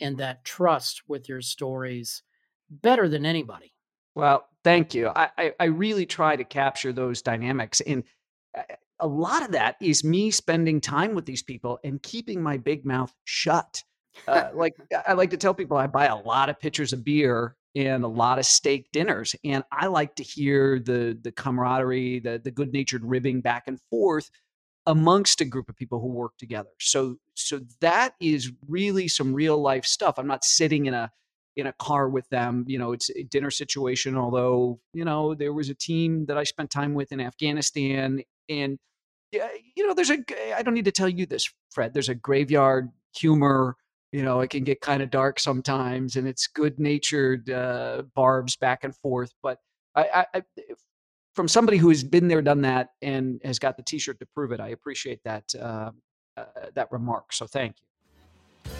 and 0.00 0.16
that 0.16 0.42
trust 0.42 1.02
with 1.06 1.28
your 1.28 1.42
stories 1.42 2.22
better 2.70 3.06
than 3.06 3.26
anybody. 3.26 3.74
Well, 4.14 4.48
thank 4.64 4.94
you. 4.94 5.08
I, 5.14 5.28
I, 5.36 5.52
I 5.60 5.64
really 5.66 6.06
try 6.06 6.36
to 6.36 6.44
capture 6.44 6.94
those 6.94 7.20
dynamics. 7.20 7.82
And 7.82 8.02
uh, 8.56 8.62
a 9.00 9.06
lot 9.06 9.42
of 9.42 9.52
that 9.52 9.76
is 9.78 10.04
me 10.04 10.30
spending 10.30 10.80
time 10.80 11.14
with 11.14 11.26
these 11.26 11.42
people 11.42 11.80
and 11.84 12.02
keeping 12.02 12.42
my 12.42 12.56
big 12.56 12.86
mouth 12.86 13.12
shut. 13.24 13.82
Uh, 14.26 14.48
like 14.54 14.74
I 15.06 15.12
like 15.12 15.28
to 15.32 15.36
tell 15.36 15.52
people, 15.52 15.76
I 15.76 15.86
buy 15.86 16.06
a 16.06 16.16
lot 16.16 16.48
of 16.48 16.58
pitchers 16.58 16.94
of 16.94 17.04
beer 17.04 17.56
and 17.74 18.04
a 18.04 18.08
lot 18.08 18.38
of 18.38 18.46
steak 18.46 18.90
dinners, 18.92 19.34
and 19.44 19.64
I 19.72 19.86
like 19.86 20.16
to 20.16 20.22
hear 20.22 20.78
the 20.78 21.18
the 21.20 21.32
camaraderie, 21.32 22.20
the 22.20 22.40
the 22.42 22.50
good 22.50 22.72
natured 22.72 23.04
ribbing 23.04 23.40
back 23.40 23.64
and 23.66 23.80
forth 23.90 24.30
amongst 24.86 25.40
a 25.40 25.44
group 25.44 25.68
of 25.68 25.76
people 25.76 26.00
who 26.00 26.08
work 26.08 26.32
together. 26.38 26.70
So 26.78 27.16
so 27.34 27.60
that 27.80 28.14
is 28.20 28.52
really 28.68 29.08
some 29.08 29.32
real 29.34 29.58
life 29.58 29.84
stuff. 29.84 30.18
I'm 30.18 30.26
not 30.26 30.44
sitting 30.44 30.86
in 30.86 30.94
a 30.94 31.10
in 31.56 31.66
a 31.66 31.72
car 31.74 32.08
with 32.08 32.28
them. 32.30 32.64
You 32.66 32.78
know, 32.78 32.92
it's 32.92 33.10
a 33.10 33.22
dinner 33.24 33.50
situation. 33.50 34.16
Although 34.16 34.80
you 34.92 35.04
know 35.04 35.34
there 35.34 35.52
was 35.52 35.68
a 35.68 35.74
team 35.74 36.26
that 36.26 36.38
I 36.38 36.44
spent 36.44 36.70
time 36.70 36.94
with 36.94 37.12
in 37.12 37.20
Afghanistan, 37.20 38.22
and 38.48 38.78
you 39.32 39.86
know, 39.86 39.94
there's 39.94 40.10
a 40.10 40.18
I 40.56 40.62
don't 40.62 40.74
need 40.74 40.84
to 40.84 40.92
tell 40.92 41.08
you 41.08 41.26
this, 41.26 41.48
Fred. 41.70 41.94
There's 41.94 42.08
a 42.08 42.14
graveyard 42.14 42.90
humor. 43.16 43.76
You 44.14 44.22
know, 44.22 44.42
it 44.42 44.50
can 44.50 44.62
get 44.62 44.80
kind 44.80 45.02
of 45.02 45.10
dark 45.10 45.40
sometimes, 45.40 46.14
and 46.14 46.28
it's 46.28 46.46
good 46.46 46.78
natured 46.78 47.50
uh, 47.50 48.04
barbs 48.14 48.54
back 48.54 48.84
and 48.84 48.94
forth. 48.94 49.32
But 49.42 49.58
I, 49.96 50.24
I, 50.32 50.42
from 51.34 51.48
somebody 51.48 51.78
who 51.78 51.88
has 51.88 52.04
been 52.04 52.28
there, 52.28 52.40
done 52.40 52.60
that, 52.60 52.90
and 53.02 53.40
has 53.42 53.58
got 53.58 53.76
the 53.76 53.82
T-shirt 53.82 54.20
to 54.20 54.26
prove 54.32 54.52
it, 54.52 54.60
I 54.60 54.68
appreciate 54.68 55.18
that 55.24 55.42
uh, 55.60 55.90
uh, 56.36 56.44
that 56.76 56.92
remark. 56.92 57.32
So 57.32 57.48
thank 57.48 57.74
you. 57.80 58.70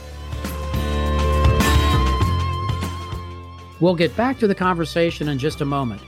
We'll 3.80 3.96
get 3.96 4.16
back 4.16 4.38
to 4.38 4.46
the 4.46 4.54
conversation 4.54 5.28
in 5.30 5.40
just 5.40 5.62
a 5.62 5.64
moment. 5.64 6.02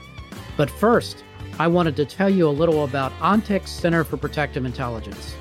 But 0.56 0.71
first, 0.71 1.25
I 1.59 1.66
wanted 1.66 1.97
to 1.97 2.04
tell 2.04 2.30
you 2.30 2.49
a 2.49 2.50
little 2.50 2.85
about 2.85 3.11
ONTIC's 3.14 3.73
Center 3.73 4.04
for 4.04 4.16
Protective 4.18 4.64
Intelligence. 4.64 5.35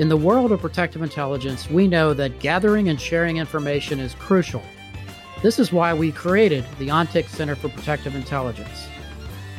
In 0.00 0.08
the 0.08 0.16
world 0.16 0.50
of 0.50 0.60
protective 0.60 1.02
intelligence, 1.02 1.70
we 1.70 1.86
know 1.86 2.14
that 2.14 2.40
gathering 2.40 2.88
and 2.88 3.00
sharing 3.00 3.36
information 3.36 4.00
is 4.00 4.14
crucial. 4.14 4.62
This 5.40 5.60
is 5.60 5.72
why 5.72 5.94
we 5.94 6.10
created 6.10 6.64
the 6.80 6.90
ONTIC 6.90 7.28
Center 7.28 7.54
for 7.54 7.68
Protective 7.68 8.16
Intelligence. 8.16 8.88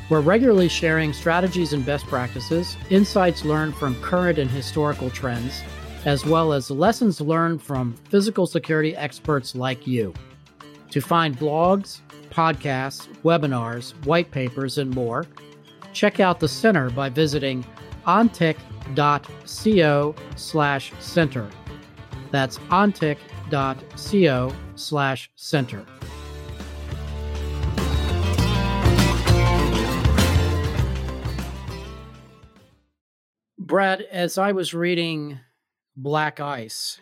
We're 0.10 0.20
regularly 0.20 0.68
sharing 0.68 1.14
strategies 1.14 1.72
and 1.72 1.86
best 1.86 2.06
practices, 2.08 2.76
insights 2.90 3.46
learned 3.46 3.76
from 3.76 3.96
current 4.02 4.38
and 4.38 4.52
historical 4.52 5.10
trends, 5.10 5.64
as 6.04 6.26
well 6.26 6.52
as 6.52 6.70
lessons 6.70 7.22
learned 7.22 7.62
from 7.62 7.96
physical 8.10 8.46
security 8.46 8.94
experts 8.94 9.56
like 9.56 9.88
you. 9.88 10.14
To 10.92 11.00
find 11.00 11.40
blogs, 11.40 12.02
podcasts, 12.30 13.08
webinars, 13.24 13.94
white 14.06 14.32
papers, 14.32 14.80
and 14.80 14.94
more, 14.94 15.26
check 15.94 16.20
out 16.20 16.42
the 16.42 16.50
center 16.50 16.90
by 16.90 17.08
visiting 17.08 17.66
ontic.co 18.86 20.16
slash 20.36 20.94
center. 21.00 21.50
That's 22.32 22.58
ontic.co 22.58 24.54
slash 24.76 25.32
center. 25.36 25.86
Brad, 33.58 34.02
as 34.02 34.38
I 34.38 34.52
was 34.52 34.76
reading 34.76 35.40
Black 35.98 36.40
Ice, 36.40 37.00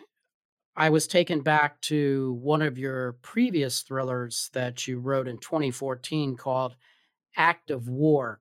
I 0.76 0.90
was 0.90 1.06
taken 1.06 1.40
back 1.40 1.80
to 1.82 2.38
one 2.42 2.62
of 2.62 2.78
your 2.78 3.12
previous 3.22 3.82
thrillers 3.82 4.50
that 4.54 4.88
you 4.88 4.98
wrote 4.98 5.28
in 5.28 5.38
2014 5.38 6.36
called 6.36 6.74
Act 7.36 7.70
of 7.70 7.88
War. 7.88 8.40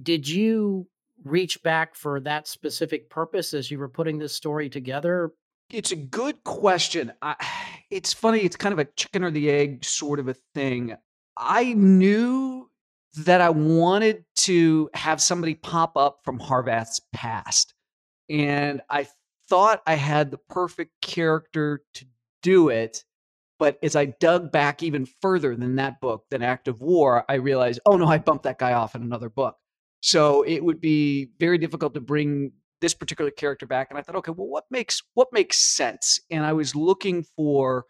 Did 0.00 0.28
you 0.28 0.86
reach 1.24 1.62
back 1.62 1.94
for 1.94 2.20
that 2.20 2.46
specific 2.46 3.10
purpose 3.10 3.54
as 3.54 3.70
you 3.70 3.78
were 3.78 3.88
putting 3.88 4.18
this 4.18 4.34
story 4.34 4.68
together? 4.68 5.32
It's 5.70 5.92
a 5.92 5.96
good 5.96 6.42
question. 6.44 7.12
I, 7.22 7.34
it's 7.90 8.12
funny, 8.12 8.40
it's 8.40 8.56
kind 8.56 8.72
of 8.72 8.78
a 8.78 8.84
chicken 8.96 9.24
or 9.24 9.30
the 9.30 9.50
egg 9.50 9.84
sort 9.84 10.18
of 10.18 10.28
a 10.28 10.34
thing. 10.54 10.96
I 11.36 11.74
knew 11.74 12.70
that 13.16 13.40
I 13.40 13.50
wanted 13.50 14.24
to 14.36 14.90
have 14.94 15.20
somebody 15.22 15.54
pop 15.54 15.96
up 15.96 16.20
from 16.24 16.38
Harvath's 16.38 17.00
past. 17.12 17.74
And 18.28 18.82
I 18.90 19.06
thought 19.48 19.82
I 19.86 19.94
had 19.94 20.30
the 20.30 20.38
perfect 20.38 20.92
character 21.00 21.82
to 21.94 22.04
do 22.42 22.68
it. 22.68 23.04
But 23.58 23.78
as 23.82 23.96
I 23.96 24.06
dug 24.06 24.52
back 24.52 24.82
even 24.82 25.06
further 25.22 25.56
than 25.56 25.76
that 25.76 26.00
book, 26.00 26.24
than 26.30 26.42
Act 26.42 26.68
of 26.68 26.82
War, 26.82 27.24
I 27.26 27.34
realized, 27.34 27.80
oh 27.86 27.96
no, 27.96 28.06
I 28.06 28.18
bumped 28.18 28.44
that 28.44 28.58
guy 28.58 28.74
off 28.74 28.94
in 28.94 29.02
another 29.02 29.30
book. 29.30 29.56
So 30.00 30.42
it 30.42 30.64
would 30.64 30.80
be 30.80 31.30
very 31.38 31.58
difficult 31.58 31.94
to 31.94 32.00
bring 32.00 32.52
this 32.80 32.94
particular 32.94 33.30
character 33.30 33.66
back. 33.66 33.88
And 33.90 33.98
I 33.98 34.02
thought, 34.02 34.16
okay, 34.16 34.32
well, 34.32 34.46
what 34.46 34.64
makes 34.70 35.02
what 35.14 35.28
makes 35.32 35.58
sense? 35.58 36.20
And 36.30 36.44
I 36.44 36.52
was 36.52 36.74
looking 36.74 37.24
for 37.36 37.86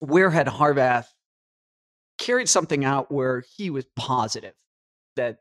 where 0.00 0.30
had 0.30 0.46
Harvath 0.46 1.06
carried 2.18 2.48
something 2.48 2.84
out 2.84 3.10
where 3.10 3.42
he 3.56 3.70
was 3.70 3.84
positive 3.96 4.54
that 5.16 5.38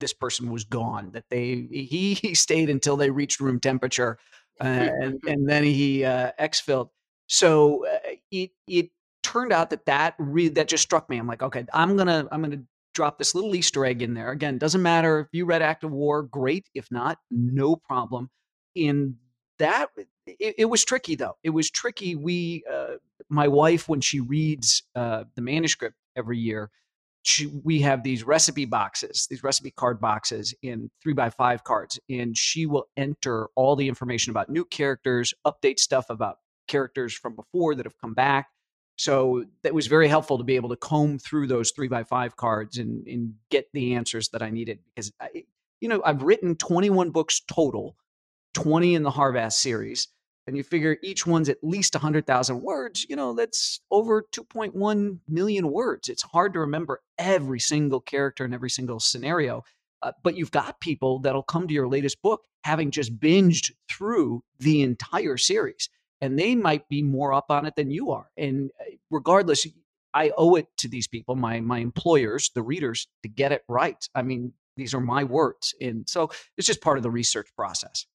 this 0.00 0.12
person 0.12 0.50
was 0.50 0.64
gone, 0.64 1.10
that 1.12 1.24
they 1.28 1.66
he, 1.70 2.14
he 2.14 2.34
stayed 2.34 2.70
until 2.70 2.96
they 2.96 3.10
reached 3.10 3.40
room 3.40 3.60
temperature, 3.60 4.18
uh, 4.60 4.64
and 4.64 5.20
and 5.26 5.48
then 5.48 5.64
he 5.64 6.04
uh, 6.04 6.32
exfilled. 6.38 6.90
So 7.26 7.86
uh, 7.86 7.98
it 8.30 8.50
it 8.66 8.90
turned 9.22 9.52
out 9.52 9.70
that 9.70 9.86
that 9.86 10.14
re- 10.18 10.48
that 10.48 10.68
just 10.68 10.82
struck 10.82 11.08
me. 11.10 11.18
I'm 11.18 11.26
like, 11.26 11.42
okay, 11.42 11.66
I'm 11.72 11.96
gonna 11.96 12.26
I'm 12.30 12.42
gonna 12.42 12.62
drop 12.98 13.16
this 13.16 13.32
little 13.32 13.54
Easter 13.54 13.86
egg 13.86 14.02
in 14.02 14.12
there. 14.12 14.32
Again, 14.32 14.58
doesn't 14.58 14.82
matter 14.82 15.20
if 15.20 15.28
you 15.30 15.44
read 15.44 15.62
Act 15.62 15.84
of 15.84 15.92
War, 15.92 16.24
great. 16.24 16.68
If 16.74 16.90
not, 16.90 17.18
no 17.30 17.76
problem. 17.76 18.28
In 18.74 19.14
that, 19.60 19.86
it, 20.26 20.56
it 20.58 20.64
was 20.64 20.84
tricky 20.84 21.14
though. 21.14 21.36
It 21.44 21.50
was 21.50 21.70
tricky. 21.70 22.16
We, 22.16 22.64
uh, 22.68 22.96
my 23.28 23.46
wife, 23.46 23.88
when 23.88 24.00
she 24.00 24.18
reads 24.18 24.82
uh, 24.96 25.24
the 25.36 25.42
manuscript 25.42 25.94
every 26.16 26.38
year, 26.38 26.72
she, 27.22 27.46
we 27.46 27.80
have 27.82 28.02
these 28.02 28.24
recipe 28.24 28.64
boxes, 28.64 29.28
these 29.30 29.44
recipe 29.44 29.70
card 29.70 30.00
boxes 30.00 30.52
in 30.62 30.90
three 31.00 31.12
by 31.12 31.30
five 31.30 31.62
cards, 31.62 32.00
and 32.10 32.36
she 32.36 32.66
will 32.66 32.88
enter 32.96 33.46
all 33.54 33.76
the 33.76 33.86
information 33.86 34.32
about 34.32 34.48
new 34.48 34.64
characters, 34.64 35.32
update 35.46 35.78
stuff 35.78 36.06
about 36.10 36.38
characters 36.66 37.14
from 37.14 37.36
before 37.36 37.76
that 37.76 37.86
have 37.86 37.98
come 38.00 38.14
back. 38.14 38.48
So 38.98 39.44
that 39.62 39.72
was 39.72 39.86
very 39.86 40.08
helpful 40.08 40.38
to 40.38 40.44
be 40.44 40.56
able 40.56 40.68
to 40.70 40.76
comb 40.76 41.18
through 41.18 41.46
those 41.46 41.70
three 41.70 41.88
by 41.88 42.04
five 42.04 42.36
cards 42.36 42.78
and, 42.78 43.06
and 43.06 43.34
get 43.50 43.68
the 43.72 43.94
answers 43.94 44.28
that 44.30 44.42
I 44.42 44.50
needed 44.50 44.80
because 44.94 45.12
I, 45.20 45.44
you 45.80 45.88
know 45.88 46.02
I've 46.04 46.22
written 46.22 46.56
21 46.56 47.10
books 47.10 47.40
total, 47.40 47.96
20 48.54 48.96
in 48.96 49.04
the 49.04 49.10
Harvath 49.10 49.52
series 49.52 50.08
and 50.48 50.56
you 50.56 50.62
figure 50.62 50.96
each 51.02 51.26
one's 51.26 51.50
at 51.50 51.58
least 51.62 51.94
100,000 51.94 52.62
words, 52.62 53.04
you 53.06 53.16
know, 53.16 53.34
that's 53.34 53.80
over 53.90 54.24
2.1 54.32 55.18
million 55.28 55.70
words. 55.70 56.08
It's 56.08 56.22
hard 56.22 56.54
to 56.54 56.60
remember 56.60 57.02
every 57.18 57.60
single 57.60 58.00
character 58.00 58.46
and 58.46 58.54
every 58.54 58.70
single 58.70 58.98
scenario. 58.98 59.62
Uh, 60.02 60.12
but 60.24 60.36
you've 60.36 60.50
got 60.50 60.80
people 60.80 61.18
that'll 61.18 61.42
come 61.42 61.68
to 61.68 61.74
your 61.74 61.86
latest 61.86 62.22
book 62.22 62.40
having 62.64 62.90
just 62.90 63.20
binged 63.20 63.72
through 63.90 64.42
the 64.58 64.80
entire 64.80 65.36
series, 65.36 65.90
and 66.20 66.38
they 66.38 66.54
might 66.54 66.88
be 66.88 67.02
more 67.02 67.32
up 67.32 67.46
on 67.50 67.66
it 67.66 67.76
than 67.76 67.90
you 67.90 68.10
are. 68.10 68.30
And 68.36 68.70
uh, 68.80 68.84
regardless, 69.10 69.66
I 70.14 70.32
owe 70.36 70.54
it 70.56 70.66
to 70.78 70.88
these 70.88 71.06
people, 71.06 71.36
my 71.36 71.60
my 71.60 71.78
employers, 71.78 72.50
the 72.54 72.62
readers, 72.62 73.08
to 73.22 73.28
get 73.28 73.52
it 73.52 73.62
right. 73.68 74.08
I 74.14 74.22
mean, 74.22 74.52
these 74.76 74.94
are 74.94 75.00
my 75.00 75.24
words, 75.24 75.74
and 75.80 76.08
so 76.08 76.30
it's 76.56 76.66
just 76.66 76.80
part 76.80 76.98
of 76.98 77.02
the 77.02 77.10
research 77.10 77.48
process. 77.56 78.06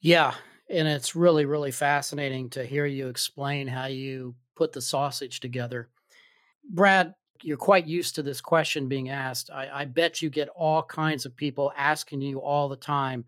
Yeah, 0.00 0.34
and 0.68 0.88
it's 0.88 1.14
really 1.14 1.44
really 1.44 1.70
fascinating 1.70 2.50
to 2.50 2.64
hear 2.64 2.86
you 2.86 3.08
explain 3.08 3.66
how 3.66 3.86
you 3.86 4.34
put 4.56 4.72
the 4.72 4.80
sausage 4.80 5.40
together 5.40 5.88
brad 6.70 7.14
you're 7.42 7.56
quite 7.56 7.86
used 7.86 8.14
to 8.14 8.22
this 8.22 8.40
question 8.40 8.88
being 8.88 9.10
asked 9.10 9.50
I, 9.50 9.68
I, 9.72 9.84
bet 9.84 10.22
you 10.22 10.30
get 10.30 10.48
all 10.48 10.82
kinds 10.82 11.26
of 11.26 11.36
people 11.36 11.72
asking 11.76 12.22
you 12.22 12.40
all 12.40 12.68
the 12.68 12.76
time 12.76 13.24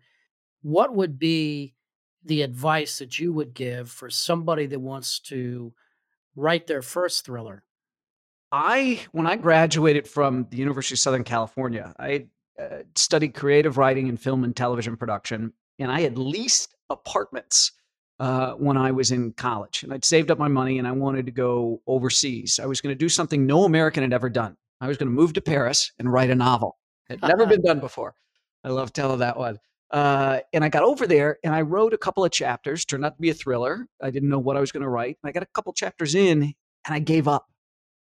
what 0.61 0.95
would 0.95 1.19
be 1.19 1.75
the 2.23 2.41
advice 2.41 2.99
that 2.99 3.19
you 3.19 3.31
would 3.33 3.53
give 3.53 3.89
for 3.89 4.09
somebody 4.09 4.65
that 4.65 4.79
wants 4.79 5.19
to 5.19 5.73
write 6.35 6.67
their 6.67 6.81
first 6.81 7.25
thriller 7.25 7.63
I, 8.51 9.01
when 9.11 9.27
I 9.27 9.35
graduated 9.35 10.07
from 10.07 10.47
the 10.49 10.57
University 10.57 10.95
of 10.95 10.99
Southern 10.99 11.23
California, 11.23 11.93
I 11.99 12.27
uh, 12.61 12.83
studied 12.95 13.33
creative 13.33 13.77
writing 13.77 14.07
and 14.09 14.19
film 14.19 14.43
and 14.43 14.55
television 14.55 14.95
production, 14.95 15.53
and 15.79 15.91
I 15.91 16.01
had 16.01 16.17
leased 16.17 16.75
apartments 16.89 17.73
uh, 18.19 18.53
when 18.53 18.77
I 18.77 18.91
was 18.91 19.11
in 19.11 19.33
college. 19.33 19.83
And 19.83 19.93
I'd 19.93 20.05
saved 20.05 20.31
up 20.31 20.39
my 20.39 20.47
money 20.47 20.79
and 20.79 20.87
I 20.87 20.91
wanted 20.91 21.25
to 21.25 21.31
go 21.31 21.81
overseas. 21.85 22.59
I 22.61 22.65
was 22.65 22.81
going 22.81 22.95
to 22.95 22.97
do 22.97 23.09
something 23.09 23.45
no 23.45 23.65
American 23.65 24.03
had 24.03 24.13
ever 24.13 24.29
done. 24.29 24.55
I 24.79 24.87
was 24.87 24.97
going 24.97 25.09
to 25.09 25.13
move 25.13 25.33
to 25.33 25.41
Paris 25.41 25.91
and 25.99 26.11
write 26.11 26.29
a 26.29 26.35
novel. 26.35 26.77
It 27.09 27.19
had 27.19 27.29
never 27.29 27.45
been 27.47 27.61
done 27.61 27.79
before. 27.79 28.15
I 28.63 28.69
love 28.69 28.91
telling 28.93 29.19
that 29.19 29.37
one. 29.37 29.59
Uh, 29.91 30.39
and 30.53 30.63
I 30.63 30.69
got 30.69 30.83
over 30.83 31.07
there 31.07 31.37
and 31.43 31.55
I 31.55 31.61
wrote 31.61 31.93
a 31.93 31.97
couple 31.97 32.25
of 32.25 32.31
chapters, 32.31 32.85
turned 32.85 33.05
out 33.05 33.15
to 33.15 33.21
be 33.21 33.29
a 33.29 33.33
thriller. 33.33 33.87
I 34.01 34.09
didn't 34.09 34.29
know 34.29 34.39
what 34.39 34.57
I 34.57 34.59
was 34.59 34.71
going 34.71 34.83
to 34.83 34.89
write. 34.89 35.17
I 35.23 35.31
got 35.31 35.43
a 35.43 35.47
couple 35.53 35.71
chapters 35.73 36.15
in 36.15 36.43
and 36.43 36.53
I 36.95 36.99
gave 36.99 37.27
up. 37.27 37.47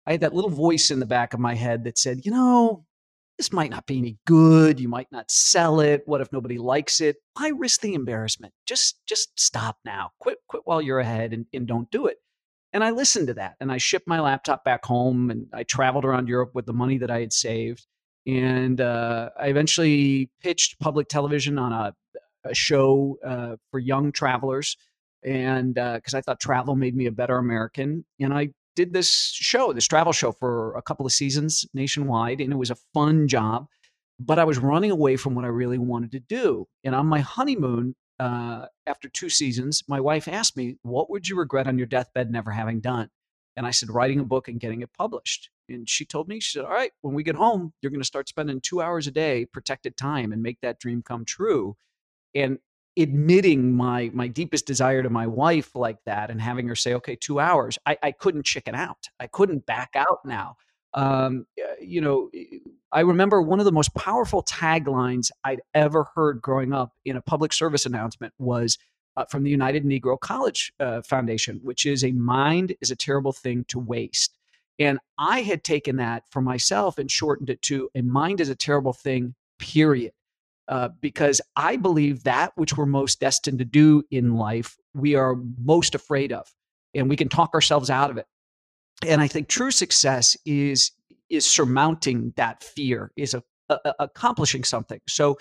I 0.07 0.13
had 0.13 0.21
that 0.21 0.35
little 0.35 0.51
voice 0.51 0.91
in 0.91 1.01
the 1.01 1.07
back 1.07 1.35
of 1.35 1.41
my 1.41 1.55
head 1.55 1.85
that 1.85 1.99
said, 1.99 2.25
you 2.25 2.31
know, 2.31 2.87
this 3.37 3.53
might 3.53 3.71
not 3.71 3.87
be 3.87 3.99
any 3.99 4.19
good. 4.27 4.81
You 4.81 4.89
might 4.89 5.11
not 5.13 5.31
sell 5.31 5.81
it. 5.81 6.03
What 6.07 6.21
if 6.21 6.33
nobody 6.33 6.59
likes 6.59 7.01
it? 7.01 7.17
Why 7.35 7.49
risk 7.49 7.83
the 7.83 7.95
embarrassment? 7.95 8.55
Just 8.65 9.01
just 9.07 9.39
stop 9.39 9.77
now. 9.85 10.13
Quit 10.21 10.39
quit 10.49 10.63
while 10.65 10.81
you're 10.81 11.01
ahead 11.01 11.35
and, 11.35 11.45
and 11.53 11.67
don't 11.67 11.91
do 11.91 12.07
it. 12.07 12.17
And 12.73 12.83
I 12.83 12.91
listened 12.91 13.29
to 13.29 13.35
that 13.35 13.57
and 13.61 13.71
I 13.71 13.79
shipped 13.79 14.09
my 14.09 14.21
laptop 14.21 14.65
back 14.65 14.85
home 14.85 15.31
and 15.31 15.49
I 15.53 15.65
traveled 15.65 16.05
around 16.05 16.29
Europe 16.29 16.53
with 16.55 16.67
the 16.67 16.73
money 16.73 16.99
that 16.99 17.11
I 17.11 17.21
had 17.21 17.33
saved. 17.33 17.87
And 18.27 18.81
uh, 18.81 19.31
I 19.39 19.47
eventually 19.49 20.31
pitched 20.43 20.81
public 20.81 21.09
television 21.09 21.59
on 21.59 21.73
a, 21.73 21.95
a 22.45 22.55
show 22.55 23.19
uh, 23.25 23.57
for 23.71 23.79
young 23.79 24.13
travelers. 24.13 24.77
And 25.25 25.75
because 25.75 26.15
uh, 26.15 26.19
I 26.19 26.21
thought 26.21 26.41
travel 26.41 26.77
made 26.77 26.97
me 26.97 27.07
a 27.07 27.13
better 27.13 27.37
American. 27.37 28.05
And 28.21 28.35
I 28.35 28.51
did 28.75 28.93
this 28.93 29.33
show, 29.33 29.73
this 29.73 29.87
travel 29.87 30.13
show 30.13 30.33
for 30.33 30.75
a 30.77 30.83
couple 30.83 31.07
of 31.07 31.13
seasons 31.13 31.67
nationwide, 31.73 32.41
and 32.41 32.53
it 32.53 32.57
was 32.57 32.71
a 32.71 32.77
fun 32.95 33.27
job. 33.27 33.67
But 34.19 34.39
I 34.39 34.45
was 34.45 34.59
running 34.59 34.91
away 34.91 35.17
from 35.17 35.35
what 35.35 35.45
I 35.45 35.49
really 35.49 35.79
wanted 35.79 36.13
to 36.13 36.21
do. 36.21 36.67
And 36.85 36.95
on 36.95 37.07
my 37.07 37.21
honeymoon, 37.21 37.95
uh, 38.19 38.67
after 38.87 39.09
two 39.09 39.29
seasons, 39.29 39.83
my 39.89 40.01
wife 40.01 40.27
asked 40.27 40.57
me, 40.57 40.77
What 40.83 41.11
would 41.11 41.29
you 41.29 41.37
regret 41.37 41.67
on 41.67 41.79
your 41.79 41.87
deathbed 41.87 42.31
never 42.31 42.51
having 42.51 42.81
done? 42.81 43.11
And 43.57 43.67
I 43.67 43.73
said, 43.73 43.91
Writing 43.91 44.21
a 44.21 44.25
book 44.25 44.49
and 44.49 44.61
getting 44.61 44.83
it 44.83 44.91
published. 44.97 45.51
And 45.69 45.89
she 45.89 46.05
told 46.05 46.29
me, 46.29 46.41
She 46.41 46.59
said, 46.59 46.65
All 46.65 46.71
right, 46.71 46.93
when 47.03 47.15
we 47.15 47.23
get 47.23 47.35
home, 47.37 47.73
you're 47.81 47.91
going 47.91 48.01
to 48.01 48.07
start 48.07 48.29
spending 48.29 48.61
two 48.61 48.81
hours 48.81 49.07
a 49.07 49.11
day, 49.11 49.45
protected 49.47 49.97
time, 49.97 50.33
and 50.33 50.43
make 50.43 50.61
that 50.61 50.79
dream 50.81 51.03
come 51.03 51.25
true. 51.25 51.77
And 52.35 52.59
admitting 52.97 53.77
my 53.77 54.11
my 54.15 54.27
deepest 54.27 54.67
desire 54.67 55.03
to 55.03 55.11
my 55.11 55.27
wife 55.27 55.75
like 55.75 55.99
that 56.07 56.31
and 56.31 56.41
having 56.41 56.67
her 56.67 56.75
say 56.75 56.95
okay 56.95 57.15
two 57.15 57.39
hours 57.39 57.79
i, 57.85 57.97
I 58.03 58.13
couldn't 58.13 58.47
chicken 58.47 58.75
out 58.75 59.09
i 59.21 59.27
couldn't 59.27 59.67
back 59.67 59.91
out 59.95 60.21
now 60.25 60.57
um, 60.95 61.47
you 61.79 62.01
know 62.01 62.31
i 62.93 63.01
remember 63.01 63.43
one 63.43 63.59
of 63.59 63.67
the 63.67 63.73
most 63.73 63.95
powerful 63.95 64.43
taglines 64.43 65.31
i'd 65.45 65.61
ever 65.75 66.07
heard 66.15 66.41
growing 66.41 66.73
up 66.73 66.93
in 67.05 67.17
a 67.17 67.21
public 67.21 67.53
service 67.53 67.85
announcement 67.85 68.33
was 68.39 68.79
uh, 69.17 69.27
from 69.27 69.43
the 69.43 69.51
united 69.51 69.85
negro 69.85 70.19
college 70.19 70.73
uh, 70.81 71.03
foundation 71.03 71.61
which 71.63 71.85
is 71.85 72.03
a 72.03 72.13
mind 72.13 72.75
is 72.81 72.91
a 72.91 72.97
terrible 72.97 73.33
thing 73.33 73.65
to 73.69 73.79
waste 73.79 74.36
and 74.79 74.99
i 75.19 75.41
had 75.41 75.65
taken 75.65 75.97
that 75.97 76.25
for 76.31 76.41
myself 76.41 76.99
and 76.99 77.11
shortened 77.11 77.51
it 77.51 77.61
to 77.63 77.89
a 77.95 78.03
mind 78.03 78.41
is 78.41 78.49
a 78.49 78.55
terrible 78.57 78.93
thing 78.93 79.35
period 79.59 80.13
uh, 80.69 80.89
because 81.01 81.41
I 81.55 81.77
believe 81.77 82.25
that 82.25 82.53
which 82.57 82.77
we're 82.77 82.87
most 82.87 83.21
destined 83.21 83.61
to 83.61 83.65
do 83.65 84.03
in 84.11 84.35
life, 84.35 84.77
we 84.95 85.15
are 85.15 85.37
most 85.63 85.95
afraid 85.95 86.33
of, 86.33 86.47
and 86.95 87.09
we 87.09 87.17
can 87.17 87.29
talk 87.29 87.55
ourselves 87.55 87.89
out 87.89 88.11
of 88.11 88.17
it. 88.17 88.27
And 89.07 89.21
I 89.21 89.29
think 89.29 89.49
true 89.49 89.71
success 89.71 90.37
is 90.45 90.91
is 91.29 91.45
surmounting 91.45 92.33
that 92.37 92.63
fear, 92.63 93.11
is 93.17 93.35
a, 93.35 93.43
a, 93.69 93.95
accomplishing 93.99 94.63
something. 94.63 95.01
So 95.09 95.39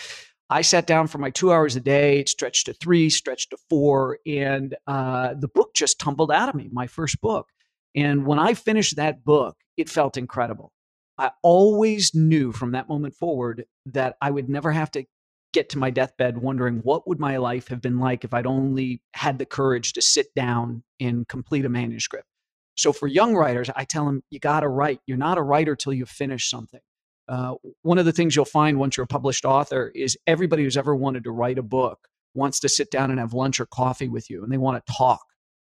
I 0.49 0.61
sat 0.61 0.87
down 0.87 1.07
for 1.07 1.19
my 1.19 1.29
two 1.29 1.51
hours 1.51 1.75
a 1.75 1.79
day, 1.79 2.19
it 2.19 2.29
stretched 2.29 2.65
to 2.65 2.73
three, 2.73 3.09
stretched 3.09 3.51
to 3.51 3.57
four, 3.69 4.17
and 4.25 4.75
uh, 4.87 5.35
the 5.39 5.47
book 5.47 5.73
just 5.75 5.99
tumbled 5.99 6.31
out 6.31 6.49
of 6.49 6.55
me, 6.55 6.69
my 6.71 6.87
first 6.87 7.21
book. 7.21 7.47
And 7.95 8.25
when 8.25 8.39
I 8.39 8.53
finished 8.53 8.97
that 8.97 9.23
book, 9.23 9.55
it 9.77 9.89
felt 9.89 10.17
incredible. 10.17 10.71
I 11.17 11.31
always 11.43 12.13
knew 12.13 12.51
from 12.51 12.71
that 12.71 12.89
moment 12.89 13.15
forward 13.15 13.65
that 13.85 14.17
I 14.21 14.31
would 14.31 14.49
never 14.49 14.71
have 14.71 14.91
to 14.91 15.05
get 15.53 15.69
to 15.69 15.77
my 15.77 15.89
deathbed 15.89 16.37
wondering 16.37 16.79
what 16.79 17.07
would 17.07 17.19
my 17.19 17.37
life 17.37 17.69
have 17.69 17.81
been 17.81 17.97
like 17.97 18.25
if 18.25 18.33
I'd 18.33 18.45
only 18.45 19.01
had 19.13 19.39
the 19.39 19.45
courage 19.45 19.93
to 19.93 20.01
sit 20.01 20.27
down 20.35 20.83
and 20.99 21.25
complete 21.29 21.63
a 21.63 21.69
manuscript. 21.69 22.27
So 22.75 22.91
for 22.91 23.07
young 23.07 23.35
writers, 23.35 23.69
I 23.73 23.85
tell 23.85 24.05
them 24.05 24.21
you 24.29 24.39
got 24.39 24.59
to 24.59 24.67
write. 24.67 24.99
You're 25.07 25.17
not 25.17 25.37
a 25.37 25.41
writer 25.41 25.77
till 25.77 25.93
you 25.93 26.05
finish 26.05 26.49
something. 26.49 26.81
Uh, 27.29 27.55
one 27.83 27.97
of 27.97 28.03
the 28.03 28.11
things 28.11 28.35
you'll 28.35 28.43
find 28.43 28.77
once 28.77 28.97
you're 28.97 29.05
a 29.05 29.07
published 29.07 29.45
author 29.45 29.93
is 29.95 30.17
everybody 30.27 30.63
who's 30.63 30.75
ever 30.75 30.93
wanted 30.93 31.23
to 31.23 31.31
write 31.31 31.57
a 31.57 31.63
book 31.63 31.99
wants 32.33 32.59
to 32.59 32.69
sit 32.69 32.91
down 32.91 33.09
and 33.09 33.19
have 33.19 33.33
lunch 33.33 33.61
or 33.61 33.65
coffee 33.65 34.09
with 34.09 34.29
you, 34.29 34.43
and 34.43 34.51
they 34.51 34.57
want 34.57 34.85
to 34.85 34.93
talk. 34.93 35.23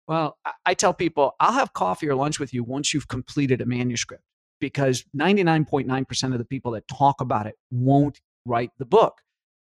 Well, 0.08 0.38
I, 0.64 0.74
tell 0.74 0.94
people 0.94 1.34
I'll 1.40 1.52
have 1.52 1.72
coffee 1.72 2.08
or 2.08 2.14
lunch 2.14 2.38
with 2.38 2.54
you 2.54 2.62
once 2.62 2.94
you've 2.94 3.08
completed 3.08 3.60
a 3.60 3.66
manuscript 3.66 4.22
because 4.60 5.04
99.9% 5.16 6.32
of 6.32 6.38
the 6.38 6.44
people 6.44 6.72
that 6.72 6.86
talk 6.88 7.20
about 7.20 7.46
it 7.46 7.56
won't 7.70 8.20
write 8.44 8.70
the 8.78 8.84
book. 8.84 9.20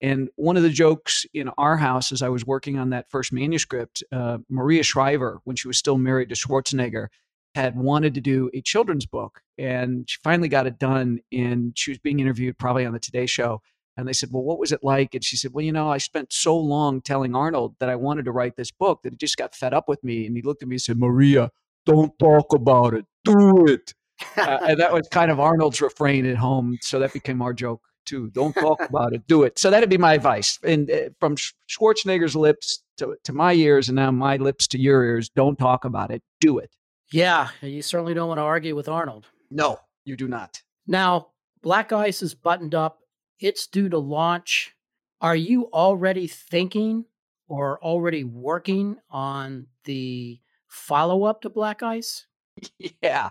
And 0.01 0.29
one 0.35 0.55
of 0.55 0.63
the 0.63 0.69
jokes 0.69 1.25
in 1.33 1.49
our 1.57 1.75
house 1.75 2.11
as 2.11 2.21
I 2.21 2.29
was 2.29 2.45
working 2.45 2.77
on 2.77 2.91
that 2.91 3.09
first 3.09 3.33
manuscript, 3.33 4.03
uh, 4.11 4.37
Maria 4.49 4.83
Shriver, 4.83 5.41
when 5.43 5.55
she 5.55 5.67
was 5.67 5.77
still 5.77 5.97
married 5.97 6.29
to 6.29 6.35
Schwarzenegger, 6.35 7.07
had 7.55 7.75
wanted 7.75 8.13
to 8.13 8.21
do 8.21 8.49
a 8.53 8.61
children's 8.61 9.05
book. 9.05 9.41
And 9.57 10.09
she 10.09 10.17
finally 10.23 10.47
got 10.47 10.67
it 10.67 10.79
done. 10.79 11.19
And 11.33 11.77
she 11.77 11.91
was 11.91 11.97
being 11.97 12.19
interviewed 12.19 12.57
probably 12.57 12.85
on 12.85 12.93
the 12.93 12.99
Today 12.99 13.25
Show. 13.25 13.61
And 13.99 14.07
they 14.07 14.13
said, 14.13 14.29
Well, 14.31 14.43
what 14.43 14.59
was 14.59 14.71
it 14.71 14.83
like? 14.83 15.13
And 15.13 15.23
she 15.23 15.38
said, 15.38 15.53
Well, 15.53 15.65
you 15.65 15.71
know, 15.71 15.89
I 15.89 15.97
spent 15.97 16.33
so 16.33 16.57
long 16.57 17.01
telling 17.01 17.35
Arnold 17.35 17.75
that 17.79 17.89
I 17.89 17.95
wanted 17.95 18.25
to 18.25 18.31
write 18.31 18.55
this 18.55 18.71
book 18.71 19.01
that 19.03 19.13
he 19.13 19.17
just 19.17 19.38
got 19.38 19.55
fed 19.55 19.73
up 19.73 19.88
with 19.88 20.03
me. 20.03 20.25
And 20.25 20.35
he 20.35 20.41
looked 20.41 20.63
at 20.63 20.69
me 20.69 20.75
and 20.75 20.81
said, 20.81 20.97
Maria, 20.97 21.51
don't 21.85 22.17
talk 22.19 22.53
about 22.53 22.93
it, 22.93 23.05
do 23.23 23.65
it. 23.67 23.93
uh, 24.38 24.59
and 24.62 24.79
that 24.79 24.91
was 24.91 25.07
kind 25.09 25.31
of 25.31 25.39
Arnold's 25.39 25.81
refrain 25.81 26.25
at 26.25 26.38
home. 26.38 26.77
So 26.81 26.99
that 26.99 27.13
became 27.13 27.41
our 27.41 27.53
joke 27.53 27.81
too. 28.05 28.29
Don't 28.31 28.53
talk 28.53 28.79
about 28.89 29.13
it, 29.13 29.27
do 29.27 29.43
it. 29.43 29.59
So 29.59 29.69
that'd 29.69 29.89
be 29.89 29.97
my 29.97 30.13
advice. 30.13 30.59
And 30.63 30.89
uh, 30.89 31.09
from 31.19 31.35
Schwarzenegger's 31.69 32.35
lips 32.35 32.83
to, 32.97 33.15
to 33.23 33.33
my 33.33 33.53
ears, 33.53 33.89
and 33.89 33.95
now 33.95 34.12
my 34.12 34.38
lips 34.38 34.67
to 34.69 34.79
your 34.79 35.03
ears, 35.03 35.29
don't 35.29 35.57
talk 35.57 35.85
about 35.85 36.12
it, 36.12 36.21
do 36.41 36.57
it. 36.57 36.75
Yeah, 37.12 37.49
you 37.62 37.81
certainly 37.81 38.13
don't 38.13 38.27
want 38.27 38.38
to 38.38 38.43
argue 38.43 38.75
with 38.75 38.88
Arnold. 38.88 39.25
No, 39.49 39.79
you 40.05 40.15
do 40.15 40.27
not. 40.27 40.62
Now, 40.85 41.29
Black 41.62 41.91
Ice 41.91 42.21
is 42.21 42.35
buttoned 42.35 42.75
up. 42.75 42.98
It's 43.39 43.67
due 43.67 43.89
to 43.89 43.97
launch. 43.97 44.75
Are 45.21 45.36
you 45.36 45.69
already 45.73 46.28
thinking 46.28 47.06
or 47.47 47.82
already 47.84 48.23
working 48.23 48.97
on 49.10 49.67
the 49.86 50.39
follow 50.67 51.23
up 51.23 51.41
to 51.41 51.49
Black 51.49 51.84
Ice? 51.84 52.25
Yeah. 53.02 53.30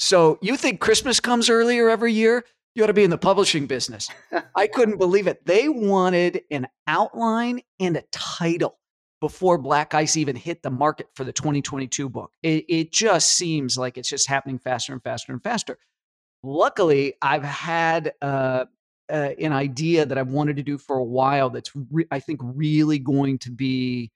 So 0.00 0.38
you 0.40 0.56
think 0.56 0.78
Christmas 0.78 1.18
comes 1.18 1.50
earlier 1.50 1.88
every 1.90 2.12
year? 2.12 2.44
you 2.78 2.84
ought 2.84 2.88
to 2.88 2.94
be 2.94 3.02
in 3.02 3.10
the 3.10 3.18
publishing 3.18 3.66
business. 3.66 4.08
I 4.54 4.66
couldn't 4.72 4.98
believe 4.98 5.26
it. 5.26 5.44
They 5.44 5.68
wanted 5.68 6.42
an 6.52 6.68
outline 6.86 7.60
and 7.80 7.96
a 7.96 8.04
title 8.12 8.78
before 9.20 9.58
Black 9.58 9.94
Ice 9.94 10.16
even 10.16 10.36
hit 10.36 10.62
the 10.62 10.70
market 10.70 11.08
for 11.16 11.24
the 11.24 11.32
2022 11.32 12.08
book. 12.08 12.30
It, 12.44 12.66
it 12.68 12.92
just 12.92 13.30
seems 13.30 13.76
like 13.76 13.98
it's 13.98 14.08
just 14.08 14.28
happening 14.28 14.60
faster 14.60 14.92
and 14.92 15.02
faster 15.02 15.32
and 15.32 15.42
faster. 15.42 15.76
Luckily, 16.44 17.14
I've 17.20 17.42
had 17.42 18.12
uh, 18.22 18.66
uh, 19.10 19.30
an 19.40 19.52
idea 19.52 20.06
that 20.06 20.18
I've 20.18 20.28
wanted 20.28 20.56
to 20.56 20.62
do 20.62 20.78
for 20.78 20.96
a 20.96 21.04
while 21.04 21.50
that's, 21.50 21.70
re- 21.90 22.06
I 22.10 22.20
think, 22.20 22.40
really 22.42 22.98
going 22.98 23.38
to 23.40 23.50
be 23.50 24.10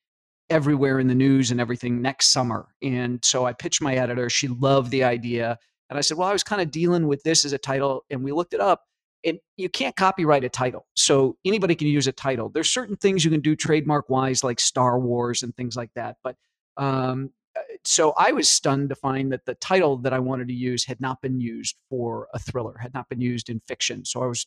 everywhere 0.50 0.98
in 0.98 1.08
the 1.08 1.14
news 1.14 1.50
and 1.50 1.60
everything 1.60 2.02
next 2.02 2.28
summer. 2.28 2.68
And 2.82 3.24
so 3.24 3.46
I 3.46 3.52
pitched 3.52 3.80
my 3.80 3.94
editor. 3.94 4.28
She 4.28 4.48
loved 4.48 4.90
the 4.90 5.04
idea. 5.04 5.58
And 5.88 5.98
I 5.98 6.02
said, 6.02 6.18
well, 6.18 6.28
I 6.28 6.32
was 6.32 6.42
kind 6.42 6.60
of 6.60 6.70
dealing 6.70 7.06
with 7.06 7.22
this 7.22 7.44
as 7.44 7.52
a 7.52 7.58
title. 7.58 8.04
And 8.10 8.22
we 8.22 8.32
looked 8.32 8.54
it 8.54 8.60
up. 8.60 8.82
And 9.24 9.38
you 9.56 9.68
can't 9.68 9.94
copyright 9.94 10.42
a 10.42 10.48
title. 10.48 10.86
So 10.96 11.36
anybody 11.44 11.76
can 11.76 11.86
use 11.86 12.08
a 12.08 12.12
title. 12.12 12.48
There's 12.48 12.68
certain 12.68 12.96
things 12.96 13.24
you 13.24 13.30
can 13.30 13.40
do 13.40 13.54
trademark 13.54 14.10
wise, 14.10 14.42
like 14.42 14.58
Star 14.58 14.98
Wars 14.98 15.44
and 15.44 15.54
things 15.54 15.76
like 15.76 15.90
that. 15.94 16.16
But 16.24 16.36
um, 16.76 17.30
uh, 17.56 17.60
so 17.84 18.14
I 18.18 18.32
was 18.32 18.50
stunned 18.50 18.88
to 18.88 18.96
find 18.96 19.30
that 19.32 19.46
the 19.46 19.54
title 19.54 19.96
that 19.98 20.12
I 20.12 20.18
wanted 20.18 20.48
to 20.48 20.54
use 20.54 20.84
had 20.84 21.00
not 21.00 21.22
been 21.22 21.40
used 21.40 21.76
for 21.88 22.26
a 22.34 22.38
thriller, 22.40 22.78
had 22.78 22.94
not 22.94 23.08
been 23.08 23.20
used 23.20 23.48
in 23.48 23.60
fiction. 23.60 24.04
So 24.04 24.22
I 24.22 24.26
was 24.26 24.46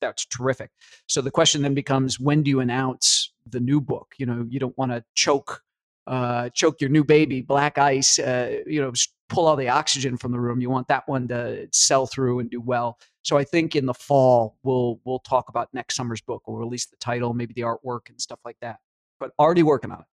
that's 0.00 0.24
terrific. 0.26 0.70
So 1.06 1.20
the 1.20 1.30
question 1.30 1.62
then 1.62 1.74
becomes 1.74 2.20
when 2.20 2.42
do 2.42 2.50
you 2.50 2.60
announce 2.60 3.32
the 3.46 3.60
new 3.60 3.80
book? 3.80 4.14
You 4.18 4.26
know, 4.26 4.46
you 4.48 4.60
don't 4.60 4.76
want 4.78 4.92
to 4.92 5.04
choke 5.14 5.62
uh, 6.08 6.48
choke 6.50 6.80
your 6.80 6.88
new 6.88 7.04
baby, 7.04 7.42
black 7.42 7.76
ice, 7.76 8.18
uh, 8.18 8.60
you 8.66 8.80
know, 8.80 8.92
pull 9.28 9.46
all 9.46 9.56
the 9.56 9.68
oxygen 9.68 10.16
from 10.16 10.32
the 10.32 10.40
room. 10.40 10.58
You 10.58 10.70
want 10.70 10.88
that 10.88 11.06
one 11.06 11.28
to 11.28 11.68
sell 11.70 12.06
through 12.06 12.38
and 12.40 12.50
do 12.50 12.62
well. 12.62 12.98
So 13.22 13.36
I 13.36 13.44
think 13.44 13.76
in 13.76 13.84
the 13.84 13.94
fall 13.94 14.56
we'll 14.62 15.00
we'll 15.04 15.18
talk 15.18 15.50
about 15.50 15.68
next 15.74 15.96
summer's 15.96 16.22
book. 16.22 16.42
We'll 16.46 16.56
release 16.56 16.86
the 16.86 16.96
title, 16.96 17.34
maybe 17.34 17.52
the 17.52 17.62
artwork 17.62 18.08
and 18.08 18.18
stuff 18.20 18.40
like 18.44 18.56
that. 18.62 18.78
But 19.20 19.32
already 19.38 19.62
working 19.62 19.90
on 19.90 20.00
it. 20.00 20.06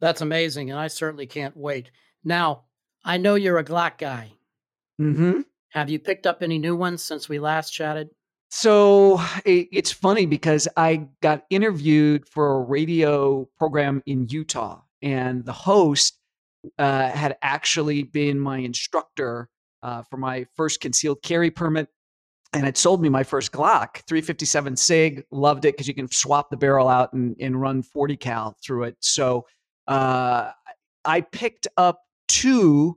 That's 0.00 0.20
amazing, 0.20 0.70
and 0.70 0.80
I 0.80 0.88
certainly 0.88 1.26
can't 1.26 1.56
wait. 1.56 1.92
Now 2.24 2.64
I 3.04 3.16
know 3.18 3.36
you're 3.36 3.58
a 3.58 3.64
Glock 3.64 3.98
guy. 3.98 4.32
Mm-hmm. 5.00 5.42
Have 5.70 5.90
you 5.90 6.00
picked 6.00 6.26
up 6.26 6.42
any 6.42 6.58
new 6.58 6.74
ones 6.74 7.02
since 7.02 7.28
we 7.28 7.38
last 7.38 7.70
chatted? 7.70 8.08
So 8.48 9.20
it, 9.44 9.68
it's 9.72 9.92
funny 9.92 10.26
because 10.26 10.68
I 10.76 11.08
got 11.20 11.44
interviewed 11.50 12.28
for 12.28 12.56
a 12.56 12.60
radio 12.60 13.48
program 13.58 14.02
in 14.06 14.28
Utah, 14.28 14.82
and 15.02 15.44
the 15.44 15.52
host 15.52 16.18
uh, 16.78 17.10
had 17.10 17.36
actually 17.42 18.02
been 18.02 18.38
my 18.40 18.58
instructor 18.58 19.48
uh, 19.82 20.02
for 20.02 20.16
my 20.16 20.46
first 20.56 20.80
concealed 20.80 21.22
carry 21.22 21.50
permit 21.50 21.88
and 22.52 22.64
had 22.64 22.76
sold 22.76 23.02
me 23.02 23.08
my 23.08 23.22
first 23.22 23.52
Glock 23.52 23.98
357 24.06 24.76
SIG. 24.76 25.24
Loved 25.30 25.64
it 25.64 25.74
because 25.74 25.88
you 25.88 25.94
can 25.94 26.10
swap 26.10 26.50
the 26.50 26.56
barrel 26.56 26.88
out 26.88 27.12
and, 27.12 27.36
and 27.40 27.60
run 27.60 27.82
40 27.82 28.16
cal 28.16 28.56
through 28.64 28.84
it. 28.84 28.96
So 29.00 29.46
uh, 29.86 30.50
I 31.04 31.20
picked 31.20 31.68
up 31.76 32.02
two 32.28 32.96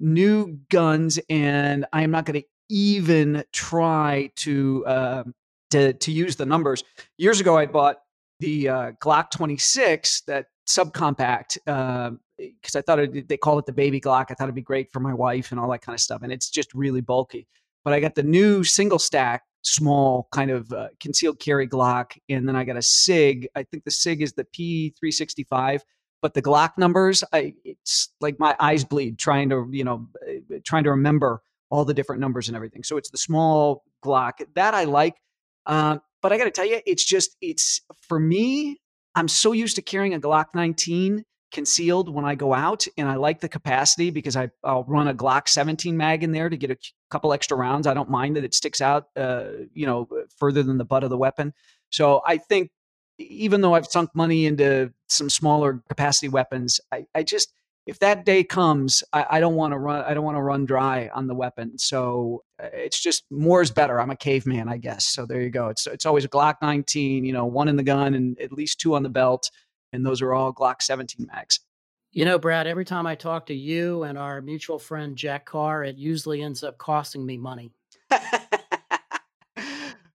new 0.00 0.58
guns, 0.70 1.18
and 1.28 1.86
I 1.92 2.02
am 2.02 2.10
not 2.10 2.24
going 2.24 2.40
to 2.40 2.46
even 2.68 3.44
try 3.52 4.30
to 4.36 4.84
uh, 4.86 5.24
to 5.70 5.92
to 5.92 6.12
use 6.12 6.36
the 6.36 6.46
numbers. 6.46 6.84
Years 7.18 7.40
ago, 7.40 7.56
I 7.56 7.66
bought 7.66 7.98
the 8.40 8.68
uh, 8.68 8.92
Glock 9.00 9.30
26, 9.30 10.22
that 10.22 10.46
subcompact, 10.68 11.58
because 11.64 12.74
uh, 12.74 12.78
I 12.78 12.82
thought 12.82 12.98
it, 12.98 13.28
they 13.28 13.36
call 13.36 13.58
it 13.58 13.66
the 13.66 13.72
baby 13.72 14.00
Glock. 14.00 14.26
I 14.30 14.34
thought 14.34 14.44
it'd 14.44 14.54
be 14.54 14.62
great 14.62 14.92
for 14.92 15.00
my 15.00 15.14
wife 15.14 15.50
and 15.50 15.60
all 15.60 15.70
that 15.70 15.82
kind 15.82 15.94
of 15.94 16.00
stuff, 16.00 16.22
and 16.22 16.32
it's 16.32 16.50
just 16.50 16.74
really 16.74 17.00
bulky. 17.00 17.46
But 17.84 17.92
I 17.92 18.00
got 18.00 18.14
the 18.14 18.22
new 18.22 18.64
single 18.64 18.98
stack, 18.98 19.42
small 19.62 20.28
kind 20.32 20.50
of 20.50 20.72
uh, 20.72 20.88
concealed 21.00 21.38
carry 21.38 21.68
Glock, 21.68 22.12
and 22.28 22.48
then 22.48 22.56
I 22.56 22.64
got 22.64 22.76
a 22.76 22.82
Sig. 22.82 23.48
I 23.54 23.62
think 23.62 23.84
the 23.84 23.90
Sig 23.90 24.22
is 24.22 24.32
the 24.32 24.44
P365 24.44 25.82
but 26.24 26.32
the 26.32 26.40
Glock 26.40 26.78
numbers, 26.78 27.22
I, 27.34 27.52
it's 27.66 28.08
like 28.18 28.40
my 28.40 28.56
eyes 28.58 28.82
bleed 28.82 29.18
trying 29.18 29.50
to, 29.50 29.68
you 29.70 29.84
know, 29.84 30.08
trying 30.64 30.84
to 30.84 30.90
remember 30.92 31.42
all 31.74 31.84
the 31.84 31.92
different 31.92 32.20
numbers 32.20 32.46
and 32.46 32.54
everything. 32.54 32.84
So 32.84 32.96
it's 32.96 33.10
the 33.10 33.18
small 33.18 33.82
Glock 34.04 34.34
that 34.54 34.74
I 34.74 34.84
like. 34.84 35.16
Uh, 35.66 35.98
but 36.22 36.32
I 36.32 36.38
got 36.38 36.44
to 36.44 36.52
tell 36.52 36.64
you, 36.64 36.80
it's 36.86 37.04
just, 37.04 37.36
it's 37.40 37.80
for 38.06 38.20
me, 38.20 38.78
I'm 39.16 39.26
so 39.26 39.50
used 39.50 39.74
to 39.74 39.82
carrying 39.82 40.14
a 40.14 40.20
Glock 40.20 40.46
19 40.54 41.24
concealed 41.50 42.08
when 42.08 42.24
I 42.24 42.36
go 42.36 42.54
out, 42.54 42.86
and 42.96 43.08
I 43.08 43.16
like 43.16 43.40
the 43.40 43.48
capacity 43.48 44.10
because 44.10 44.36
I, 44.36 44.50
will 44.62 44.84
run 44.84 45.08
a 45.08 45.14
Glock 45.14 45.48
17 45.48 45.96
mag 45.96 46.22
in 46.22 46.30
there 46.30 46.48
to 46.48 46.56
get 46.56 46.70
a 46.70 46.76
couple 47.10 47.32
extra 47.32 47.56
rounds. 47.56 47.88
I 47.88 47.94
don't 47.94 48.08
mind 48.08 48.36
that 48.36 48.44
it 48.44 48.54
sticks 48.54 48.80
out, 48.80 49.06
uh, 49.16 49.46
you 49.72 49.86
know, 49.86 50.08
further 50.38 50.62
than 50.62 50.78
the 50.78 50.84
butt 50.84 51.02
of 51.02 51.10
the 51.10 51.18
weapon. 51.18 51.52
So 51.90 52.22
I 52.24 52.36
think 52.36 52.70
even 53.18 53.62
though 53.62 53.74
I've 53.74 53.86
sunk 53.86 54.10
money 54.14 54.46
into 54.46 54.92
some 55.08 55.28
smaller 55.28 55.82
capacity 55.88 56.28
weapons, 56.28 56.80
I, 56.92 57.06
I 57.16 57.24
just 57.24 57.52
if 57.86 57.98
that 57.98 58.24
day 58.24 58.44
comes, 58.44 59.02
I, 59.12 59.26
I 59.30 59.40
don't 59.40 59.56
want 59.56 59.72
to 59.72 59.78
run. 59.78 60.04
I 60.04 60.14
don't 60.14 60.24
want 60.24 60.36
to 60.36 60.42
run 60.42 60.64
dry 60.64 61.10
on 61.14 61.26
the 61.26 61.34
weapon. 61.34 61.78
So 61.78 62.42
uh, 62.62 62.68
it's 62.72 63.00
just 63.00 63.24
more 63.30 63.62
is 63.62 63.70
better. 63.70 64.00
I'm 64.00 64.10
a 64.10 64.16
caveman, 64.16 64.68
I 64.68 64.78
guess. 64.78 65.06
So 65.06 65.26
there 65.26 65.42
you 65.42 65.50
go. 65.50 65.68
It's 65.68 65.86
it's 65.86 66.06
always 66.06 66.24
a 66.24 66.28
Glock 66.28 66.56
19, 66.62 67.24
you 67.24 67.32
know, 67.32 67.44
one 67.44 67.68
in 67.68 67.76
the 67.76 67.82
gun 67.82 68.14
and 68.14 68.40
at 68.40 68.52
least 68.52 68.80
two 68.80 68.94
on 68.94 69.02
the 69.02 69.08
belt, 69.08 69.50
and 69.92 70.04
those 70.04 70.22
are 70.22 70.32
all 70.32 70.52
Glock 70.52 70.82
17 70.82 71.26
mags. 71.32 71.60
You 72.10 72.24
know, 72.24 72.38
Brad. 72.38 72.66
Every 72.66 72.84
time 72.84 73.06
I 73.06 73.16
talk 73.16 73.46
to 73.46 73.54
you 73.54 74.04
and 74.04 74.16
our 74.16 74.40
mutual 74.40 74.78
friend 74.78 75.16
Jack 75.16 75.46
Carr, 75.46 75.84
it 75.84 75.96
usually 75.96 76.42
ends 76.42 76.62
up 76.62 76.78
costing 76.78 77.26
me 77.26 77.36
money. 77.36 77.72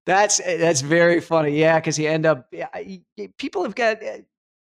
That's 0.10 0.40
eh, 0.40 0.58
that's 0.58 0.82
very 0.82 1.22
funny. 1.22 1.60
Yeah, 1.60 1.80
because 1.80 2.00
you 2.00 2.10
end 2.10 2.26
up 2.26 2.48
yeah, 2.52 2.68
people 3.38 3.62
have 3.62 3.76
got 3.76 4.02
eh, 4.02 4.22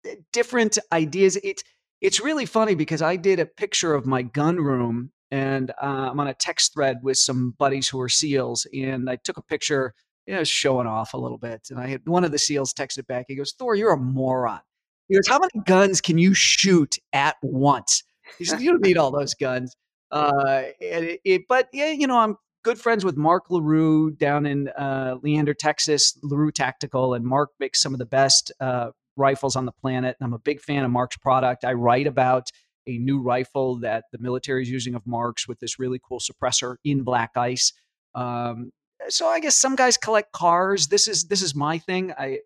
eh, 0.07 0.15
different 0.33 0.79
ideas. 0.93 1.37
It's 1.43 1.65
it's 2.03 2.21
really 2.21 2.47
funny 2.47 2.75
because 2.75 3.01
I 3.01 3.17
did 3.17 3.39
a 3.39 3.47
picture 3.47 3.95
of 3.95 4.07
my 4.07 4.23
gun 4.23 4.57
room 4.57 5.13
and 5.31 5.71
uh, 5.71 6.11
I'm 6.11 6.21
on 6.21 6.27
a 6.27 6.35
text 6.35 6.75
thread 6.75 6.99
with 7.03 7.17
some 7.17 7.55
buddies 7.59 7.89
who 7.89 7.99
are 8.03 8.09
SEALs, 8.09 8.67
and 8.75 9.09
I 9.09 9.17
took 9.17 9.39
a 9.39 9.43
picture, 9.43 9.95
you 10.27 10.35
know, 10.35 10.45
showing 10.45 10.87
off 10.87 11.15
a 11.15 11.17
little 11.17 11.39
bit. 11.39 11.69
And 11.71 11.81
I 11.81 11.87
had 11.87 12.03
one 12.05 12.23
of 12.23 12.33
the 12.33 12.39
SEALs 12.39 12.75
texted 12.75 13.07
back. 13.07 13.25
He 13.29 13.35
goes, 13.35 13.55
"Thor, 13.59 13.75
you're 13.75 13.93
a 13.93 13.97
moron." 13.97 14.61
He 15.09 15.15
goes, 15.15 15.27
"How 15.29 15.39
many 15.39 15.65
guns 15.65 16.03
can 16.03 16.19
you 16.19 16.35
shoot 16.35 16.99
at 17.15 17.37
once?" 17.43 18.03
He 18.37 18.45
said, 18.45 18.61
"You 18.61 18.73
don't 18.73 18.83
need 18.83 18.99
all 18.99 19.11
those 19.11 19.33
guns." 19.33 19.75
Uh, 20.11 20.65
it, 20.81 21.21
it, 21.25 21.43
but 21.49 21.69
yeah, 21.73 21.93
you 21.93 22.07
know, 22.07 22.19
I'm 22.19 22.37
good 22.63 22.79
friends 22.79 23.03
with 23.03 23.17
Mark 23.17 23.45
LaRue 23.49 24.11
down 24.11 24.45
in 24.45 24.69
uh, 24.69 25.17
Leander, 25.23 25.55
Texas, 25.55 26.19
LaRue 26.23 26.53
Tactical, 26.53 27.15
and 27.15 27.25
Mark 27.25 27.53
makes 27.59 27.81
some 27.81 27.95
of 27.95 27.99
the 27.99 28.07
best 28.07 28.53
uh, 28.61 28.91
rifles 29.17 29.57
on 29.57 29.67
the 29.67 29.73
planet. 29.73 30.17
I'm 30.21 30.33
a 30.33 30.39
big 30.39 30.61
fan 30.61 30.85
of 30.85 30.91
Mark's 30.91 31.17
product. 31.17 31.65
I 31.65 31.73
write 31.73 32.07
about 32.07 32.51
a 32.87 32.99
new 32.99 33.21
rifle 33.21 33.77
that 33.81 34.05
the 34.13 34.19
military 34.19 34.63
is 34.63 34.71
using 34.71 34.95
of 34.95 35.07
Mark's 35.07 35.47
with 35.47 35.61
this 35.61 35.79
really 35.79 36.01
cool 36.03 36.21
suppressor 36.21 36.77
in 36.85 37.03
black 37.03 37.31
ice. 37.37 37.73
Um, 38.15 38.73
so 39.09 39.27
I 39.27 39.41
guess 39.41 39.57
some 39.57 39.77
guys 39.77 39.97
collect 39.97 40.33
cars. 40.33 40.89
This 40.89 41.09
is 41.09 41.25
this 41.25 41.43
is 41.43 41.55
my 41.55 41.79
thing. 41.79 42.13
I, 42.19 42.39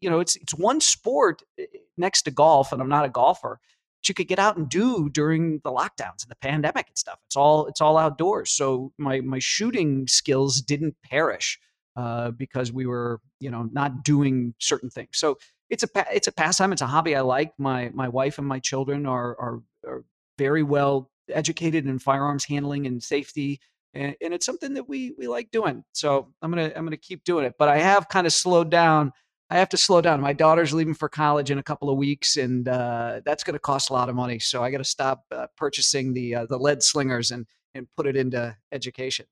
you 0.00 0.10
know, 0.10 0.20
it's 0.20 0.36
it's 0.36 0.54
one 0.54 0.80
sport 0.80 1.42
eh, 1.58 1.64
next 1.96 2.22
to 2.22 2.30
golf, 2.30 2.72
and 2.72 2.80
I'm 2.80 2.88
not 2.88 3.04
a 3.04 3.08
golfer 3.08 3.60
but 4.06 4.08
you 4.08 4.14
could 4.14 4.28
get 4.28 4.38
out 4.38 4.56
and 4.56 4.68
do 4.68 5.08
during 5.08 5.60
the 5.64 5.72
lockdowns 5.72 6.22
and 6.22 6.30
the 6.30 6.36
pandemic 6.36 6.86
and 6.86 6.96
stuff. 6.96 7.18
It's 7.26 7.36
all 7.36 7.66
it's 7.66 7.80
all 7.80 7.98
outdoors. 7.98 8.50
So 8.52 8.92
my 8.98 9.20
my 9.20 9.40
shooting 9.40 10.06
skills 10.06 10.60
didn't 10.60 10.94
perish 11.02 11.58
uh, 11.96 12.30
because 12.30 12.70
we 12.72 12.86
were 12.86 13.20
you 13.40 13.50
know 13.50 13.68
not 13.72 14.04
doing 14.04 14.54
certain 14.60 14.90
things. 14.90 15.10
So 15.14 15.38
it's 15.70 15.84
a 15.84 15.88
it's 16.14 16.28
a 16.28 16.32
pastime. 16.32 16.72
It's 16.72 16.82
a 16.82 16.86
hobby 16.86 17.16
I 17.16 17.20
like. 17.20 17.52
My 17.58 17.90
my 17.94 18.08
wife 18.08 18.38
and 18.38 18.46
my 18.46 18.58
children 18.58 19.06
are 19.06 19.36
are, 19.38 19.62
are 19.86 20.04
very 20.38 20.62
well 20.62 21.10
educated 21.28 21.86
in 21.86 21.98
firearms 21.98 22.44
handling 22.44 22.86
and 22.86 23.02
safety. 23.02 23.60
And, 23.94 24.14
and 24.20 24.34
it's 24.34 24.44
something 24.44 24.74
that 24.74 24.88
we 24.88 25.14
we 25.18 25.26
like 25.26 25.50
doing. 25.50 25.84
So 25.92 26.32
I'm 26.42 26.50
gonna 26.50 26.72
I'm 26.76 26.84
gonna 26.84 26.96
keep 26.96 27.24
doing 27.24 27.44
it. 27.44 27.54
But 27.58 27.68
I 27.68 27.78
have 27.78 28.08
kind 28.08 28.26
of 28.26 28.32
slowed 28.32 28.70
down 28.70 29.12
I 29.48 29.58
have 29.58 29.68
to 29.70 29.76
slow 29.76 30.00
down. 30.00 30.20
My 30.20 30.32
daughter's 30.32 30.74
leaving 30.74 30.94
for 30.94 31.08
college 31.08 31.50
in 31.50 31.58
a 31.58 31.62
couple 31.62 31.88
of 31.88 31.96
weeks, 31.96 32.36
and 32.36 32.68
uh, 32.68 33.20
that's 33.24 33.44
going 33.44 33.54
to 33.54 33.60
cost 33.60 33.90
a 33.90 33.92
lot 33.92 34.08
of 34.08 34.16
money. 34.16 34.40
So 34.40 34.62
I 34.64 34.70
got 34.70 34.78
to 34.78 34.84
stop 34.84 35.24
uh, 35.30 35.46
purchasing 35.56 36.14
the 36.14 36.34
uh, 36.34 36.46
the 36.46 36.58
lead 36.58 36.82
slingers 36.82 37.30
and 37.30 37.46
and 37.74 37.86
put 37.96 38.06
it 38.06 38.16
into 38.16 38.56
education. 38.72 39.26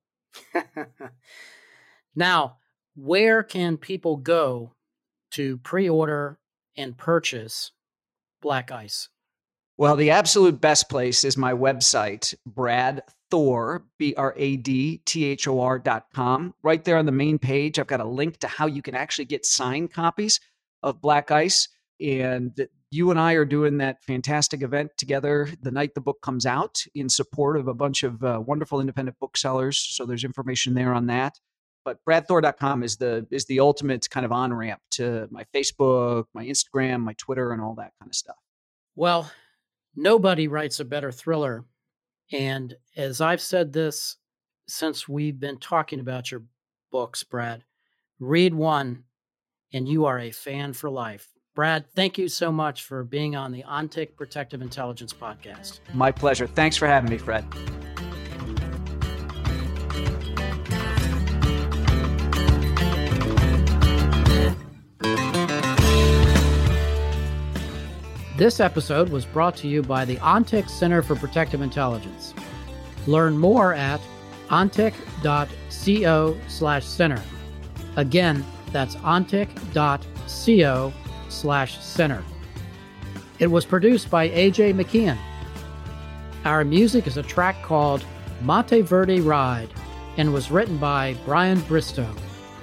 now, 2.14 2.59
where 2.94 3.42
can 3.42 3.77
people 3.77 4.16
go 4.16 4.73
to 5.35 5.59
pre-order 5.59 6.38
and 6.77 6.97
purchase 6.97 7.70
Black 8.42 8.73
Ice? 8.73 9.09
Well, 9.77 9.97
the 9.97 10.11
absolute 10.11 10.61
best 10.61 10.88
place 10.88 11.25
is 11.25 11.37
my 11.37 11.53
website, 11.53 12.35
Brad 12.47 13.03
Thor, 13.31 13.85
B 13.99 14.14
R 14.16 14.33
A 14.37 14.57
D 14.57 14.99
T 15.05 15.25
H 15.25 15.49
O 15.49 15.61
R 15.61 15.81
dot 15.81 16.07
com. 16.14 16.55
Right 16.62 16.85
there 16.85 16.97
on 16.97 17.07
the 17.07 17.12
main 17.12 17.38
page, 17.38 17.79
I've 17.79 17.88
got 17.88 18.01
a 18.01 18.05
link 18.05 18.38
to 18.38 18.47
how 18.47 18.66
you 18.66 18.83
can 18.83 18.94
actually 18.94 19.25
get 19.25 19.44
signed 19.44 19.92
copies 19.92 20.38
of 20.83 21.01
Black 21.01 21.31
Ice. 21.33 21.68
And 22.01 22.68
you 22.92 23.11
and 23.11 23.18
I 23.18 23.33
are 23.33 23.44
doing 23.44 23.79
that 23.79 24.05
fantastic 24.05 24.62
event 24.62 24.92
together 24.97 25.49
the 25.62 25.73
night 25.73 25.94
the 25.94 26.01
book 26.01 26.20
comes 26.23 26.47
out 26.47 26.81
in 26.94 27.09
support 27.09 27.57
of 27.57 27.66
a 27.66 27.75
bunch 27.75 28.05
of 28.05 28.23
uh, 28.23 28.40
wonderful 28.44 28.81
independent 28.81 29.18
booksellers. 29.18 29.79
So 29.79 30.07
there's 30.07 30.23
information 30.23 30.75
there 30.75 30.94
on 30.94 31.07
that. 31.07 31.35
But 31.85 32.05
bradthor.com 32.05 32.83
is 32.83 32.97
the 32.97 33.27
is 33.31 33.44
the 33.44 33.61
ultimate 33.61 34.09
kind 34.09 34.25
of 34.25 34.33
on 34.33 34.53
ramp 34.53 34.81
to 34.92 35.29
my 35.31 35.44
Facebook, 35.55 36.25
my 36.33 36.44
Instagram, 36.44 37.01
my 37.01 37.14
Twitter, 37.14 37.53
and 37.53 37.61
all 37.61 37.75
that 37.75 37.92
kind 38.01 38.11
of 38.11 38.14
stuff. 38.14 38.37
Well, 38.97 39.31
nobody 39.94 40.49
writes 40.49 40.81
a 40.81 40.85
better 40.85 41.12
thriller 41.12 41.64
and 42.33 42.75
as 42.97 43.20
I've 43.20 43.40
said 43.40 43.73
this 43.73 44.16
since 44.66 45.09
we've 45.09 45.38
been 45.38 45.59
talking 45.59 46.01
about 46.01 46.31
your 46.31 46.42
books, 46.90 47.23
Brad, 47.23 47.64
read 48.18 48.55
one 48.55 49.05
and 49.73 49.88
you 49.88 50.07
are 50.07 50.18
a 50.18 50.31
fan 50.31 50.73
for 50.73 50.88
life. 50.88 51.29
Brad, 51.55 51.88
thank 51.94 52.18
you 52.18 52.29
so 52.29 52.51
much 52.51 52.83
for 52.83 53.05
being 53.05 53.37
on 53.37 53.53
the 53.53 53.62
ONTIC 53.62 54.16
Protective 54.16 54.62
Intelligence 54.62 55.12
podcast. 55.12 55.81
My 55.92 56.11
pleasure. 56.11 56.47
Thanks 56.49 56.77
for 56.77 56.87
having 56.87 57.11
me, 57.11 57.18
Fred. 57.18 57.44
This 68.37 68.59
episode 68.59 69.11
was 69.11 69.25
brought 69.25 69.57
to 69.59 69.68
you 69.68 69.81
by 69.81 70.05
the 70.05 70.16
ONTIC 70.16 70.68
Center 70.68 71.03
for 71.03 71.14
Protective 71.14 71.62
Intelligence. 71.62 72.35
Learn 73.07 73.38
more 73.38 73.75
at 73.75 74.01
ontic.co 74.49 76.37
slash 76.49 76.85
center. 76.85 77.23
Again, 77.94 78.44
that's 78.73 78.97
ontic.co 78.97 80.92
slash 81.29 81.79
center. 81.79 82.25
It 83.38 83.47
was 83.47 83.64
produced 83.64 84.11
by 84.11 84.29
AJ 84.31 84.75
McKeon. 84.75 85.18
Our 86.44 86.64
music 86.64 87.07
is 87.07 87.16
a 87.16 87.23
track 87.23 87.62
called 87.62 88.05
Monteverde 88.42 89.20
Ride 89.20 89.70
and 90.16 90.33
was 90.33 90.51
written 90.51 90.77
by 90.77 91.16
Brian 91.25 91.61
Bristow 91.62 92.12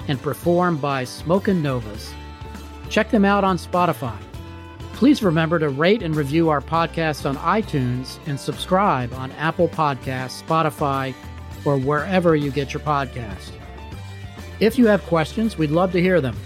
and 0.10 0.22
performed 0.22 0.82
by 0.82 1.06
Smokin' 1.06 1.62
Novas. 1.62 2.14
Check 2.90 3.10
them 3.10 3.24
out 3.24 3.46
on 3.46 3.58
Spotify. 3.58 4.18
Please 5.02 5.24
remember 5.24 5.58
to 5.58 5.70
rate 5.70 6.04
and 6.04 6.16
review 6.16 6.50
our 6.50 6.62
podcast 6.62 7.28
on 7.28 7.36
iTunes 7.38 8.20
and 8.28 8.40
subscribe 8.40 9.12
on 9.16 9.32
Apple 9.32 9.68
Podcasts, 9.68 10.44
Spotify, 10.44 11.16
or 11.66 11.76
wherever 11.76 12.36
you 12.36 12.52
get 12.52 12.72
your 12.72 12.84
podcast. 12.84 13.50
If 14.60 14.78
you 14.78 14.86
have 14.86 15.02
questions, 15.08 15.58
we'd 15.58 15.72
love 15.72 15.92
to 15.94 16.00
hear 16.00 16.22
them. 16.22 16.38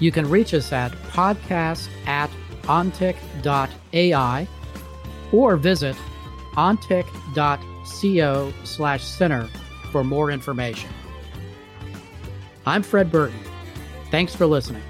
You 0.00 0.10
can 0.10 0.28
reach 0.28 0.52
us 0.52 0.72
at 0.72 0.90
podcast 1.12 1.88
at 2.08 2.28
ontic.ai 2.62 4.48
or 5.30 5.56
visit 5.56 5.94
ontic.co 6.54 8.52
slash 8.64 9.04
center 9.04 9.48
for 9.92 10.02
more 10.02 10.32
information. 10.32 10.90
I'm 12.66 12.82
Fred 12.82 13.12
Burton. 13.12 13.38
Thanks 14.10 14.34
for 14.34 14.46
listening. 14.46 14.82